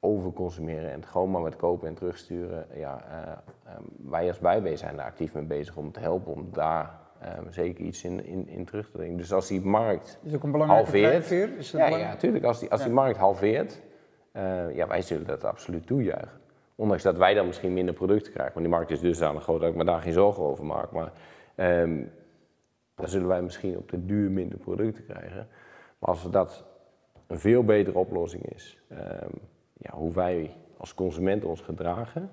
overconsumeren 0.00 0.90
en 0.90 1.00
het 1.00 1.08
gewoon 1.08 1.30
maar 1.30 1.42
wat 1.42 1.56
kopen 1.56 1.88
en 1.88 1.94
terugsturen, 1.94 2.66
ja, 2.74 3.02
eh, 3.10 3.72
ehm, 3.72 3.82
wij 4.10 4.28
als 4.28 4.38
Bijbee 4.38 4.76
zijn 4.76 4.96
daar 4.96 5.06
actief 5.06 5.34
mee 5.34 5.44
bezig 5.44 5.76
om 5.76 5.92
te 5.92 6.00
helpen 6.00 6.32
om 6.32 6.48
daar 6.52 7.00
ehm, 7.22 7.50
zeker 7.50 7.84
iets 7.84 8.04
in, 8.04 8.24
in, 8.24 8.48
in 8.48 8.64
terug 8.64 8.84
te 8.90 8.90
brengen. 8.96 9.16
Dus 9.16 9.32
als 9.32 9.48
die 9.48 9.60
markt 9.60 10.18
Is 10.22 10.34
ook 10.34 10.42
een 10.42 10.50
belangrijke 10.52 11.06
halveert. 11.06 11.30
Is 11.58 11.70
dat 11.70 11.80
Ja, 11.80 11.96
ja, 11.96 12.08
natuurlijk. 12.08 12.44
Als 12.44 12.58
die, 12.60 12.70
als 12.70 12.80
die 12.80 12.88
Ja. 12.88 12.94
markt 12.94 13.18
halveert, 13.18 13.80
eh, 14.32 14.74
ja, 14.74 14.86
wij 14.86 15.02
zullen 15.02 15.26
dat 15.26 15.44
absoluut 15.44 15.86
toejuichen. 15.86 16.40
Ondanks 16.74 17.02
dat 17.02 17.16
wij 17.18 17.34
dan 17.34 17.46
misschien 17.46 17.72
minder 17.72 17.94
producten 17.94 18.32
krijgen. 18.32 18.54
Want 18.54 18.66
die 18.66 18.74
markt 18.76 18.90
is 18.90 19.00
dusdanig 19.00 19.42
groot 19.42 19.60
dat 19.60 19.70
ik 19.70 19.76
me 19.76 19.84
daar 19.84 20.00
geen 20.02 20.12
zorgen 20.12 20.42
over 20.42 20.64
maak. 20.64 20.90
Maar 20.90 21.12
ehm, 21.54 22.02
dan 22.94 23.08
zullen 23.08 23.28
wij 23.28 23.42
misschien 23.42 23.76
op 23.76 23.90
de 23.90 24.04
duur 24.06 24.30
minder 24.30 24.58
producten 24.58 25.04
krijgen. 25.04 25.48
Maar 25.98 26.08
als 26.10 26.30
dat 26.30 26.64
een 27.26 27.38
veel 27.38 27.64
betere 27.64 27.98
oplossing 27.98 28.44
is, 28.54 28.78
ehm, 28.88 29.30
ja, 29.72 29.90
hoe 29.94 30.12
wij 30.12 30.56
als 30.76 30.94
consument 30.94 31.44
ons 31.44 31.60
gedragen, 31.60 32.30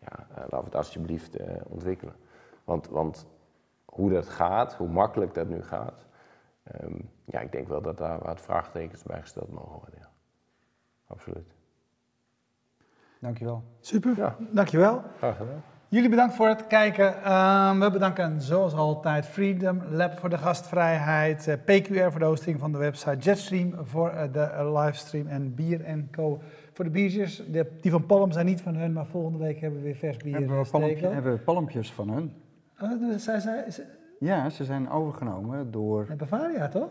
ja, 0.00 0.26
eh, 0.30 0.36
laten 0.36 0.58
we 0.58 0.64
het 0.64 0.74
alsjeblieft 0.74 1.36
eh, 1.36 1.46
ontwikkelen. 1.68 2.14
Want, 2.64 2.88
want 2.88 3.26
hoe 3.92 4.10
dat 4.10 4.28
gaat, 4.28 4.74
hoe 4.74 4.88
makkelijk 4.88 5.34
dat 5.34 5.48
nu 5.48 5.62
gaat, 5.62 6.06
ehm, 6.62 6.94
ja, 7.24 7.40
ik 7.40 7.52
denk 7.52 7.68
wel 7.68 7.82
dat 7.82 7.98
daar 7.98 8.18
wat 8.18 8.40
vraagtekens 8.40 9.02
bij 9.02 9.20
gesteld 9.20 9.50
mogen 9.52 9.78
worden. 9.78 9.98
Ja. 9.98 10.08
Absoluut. 11.06 11.54
Dankjewel. 13.18 13.62
Super, 13.80 14.16
Ja. 14.16 14.36
dankjewel. 14.50 15.02
Graag 15.18 15.36
gedaan. 15.36 15.62
Jullie 15.88 16.08
bedankt 16.08 16.34
voor 16.34 16.48
het 16.48 16.66
kijken. 16.66 17.22
Ehm, 17.22 17.78
we 17.78 17.90
bedanken 17.90 18.40
zoals 18.40 18.74
altijd 18.74 19.26
Freedom 19.26 19.82
Lab 19.90 20.18
voor 20.18 20.28
de 20.28 20.38
gastvrijheid, 20.38 21.48
eh, 21.48 21.54
PQR 21.64 22.10
voor 22.10 22.20
de 22.20 22.26
hosting 22.26 22.58
van 22.60 22.72
de 22.72 22.78
website, 22.78 23.16
Jetstream 23.16 23.74
voor 23.86 24.08
eh, 24.08 24.32
de 24.32 24.40
eh, 24.40 24.82
livestream 24.82 25.26
en 25.26 25.54
Bier 25.54 26.04
Co 26.10 26.40
voor 26.72 26.84
de 26.84 26.90
biertjes. 26.90 27.44
De, 27.50 27.76
die 27.80 27.90
van 27.90 28.06
Palm 28.06 28.32
zijn 28.32 28.46
niet 28.46 28.60
van 28.60 28.74
hun, 28.74 28.92
maar 28.92 29.06
volgende 29.06 29.38
week 29.38 29.60
hebben 29.60 29.78
we 29.78 29.84
weer 29.84 29.94
vers 29.96 30.16
bier 30.16 30.38
Hebben 30.38 30.62
we, 30.62 30.70
palmpje, 30.70 31.06
hebben 31.06 31.32
we 31.32 31.38
palmpjes 31.38 31.92
van 31.92 32.08
hun? 32.08 32.32
Oh, 32.82 32.90
zij, 33.16 33.40
zij, 33.40 33.64
ze- 33.70 33.84
Ja, 34.18 34.50
ze 34.50 34.64
zijn 34.64 34.90
overgenomen 34.90 35.70
door... 35.70 36.04
met 36.08 36.16
Bavaria 36.16 36.68
toch? 36.68 36.90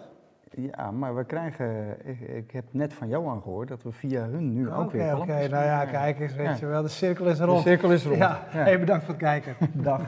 Ja, 0.52 0.92
maar 0.92 1.16
we 1.16 1.24
krijgen... 1.24 1.96
Ik, 2.04 2.20
ik 2.20 2.52
heb 2.52 2.64
net 2.72 2.94
van 2.94 3.08
Johan 3.08 3.42
gehoord 3.42 3.68
dat 3.68 3.84
we 3.84 3.92
via 3.92 4.22
hun 4.28 4.54
nu 4.54 4.72
ook 4.72 4.92
weer 4.92 5.18
oké. 5.18 5.48
Nou 5.48 5.66
ja, 5.66 5.86
kijk 5.86 6.20
eens, 6.20 6.34
weet 6.36 6.46
Ja. 6.46 6.56
je 6.60 6.66
wel, 6.66 6.82
de 6.82 6.88
cirkel 6.88 7.26
is 7.26 7.38
De 7.38 7.44
rond. 7.46 7.62
cirkel 7.64 7.92
is 7.92 8.04
rond. 8.06 8.18
Ja, 8.18 8.40
Ja. 8.54 8.58
Hey, 8.64 8.80
bedankt 8.80 9.04
voor 9.06 9.14
het 9.14 9.24
kijken. 9.24 9.56
Dag. 9.84 10.02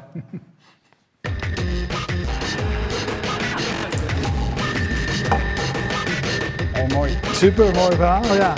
Oh, 6.75 6.87
mooi. 6.93 7.11
Super 7.31 7.73
mooi 7.75 7.95
verhaal, 7.95 8.35
ja. 8.35 8.53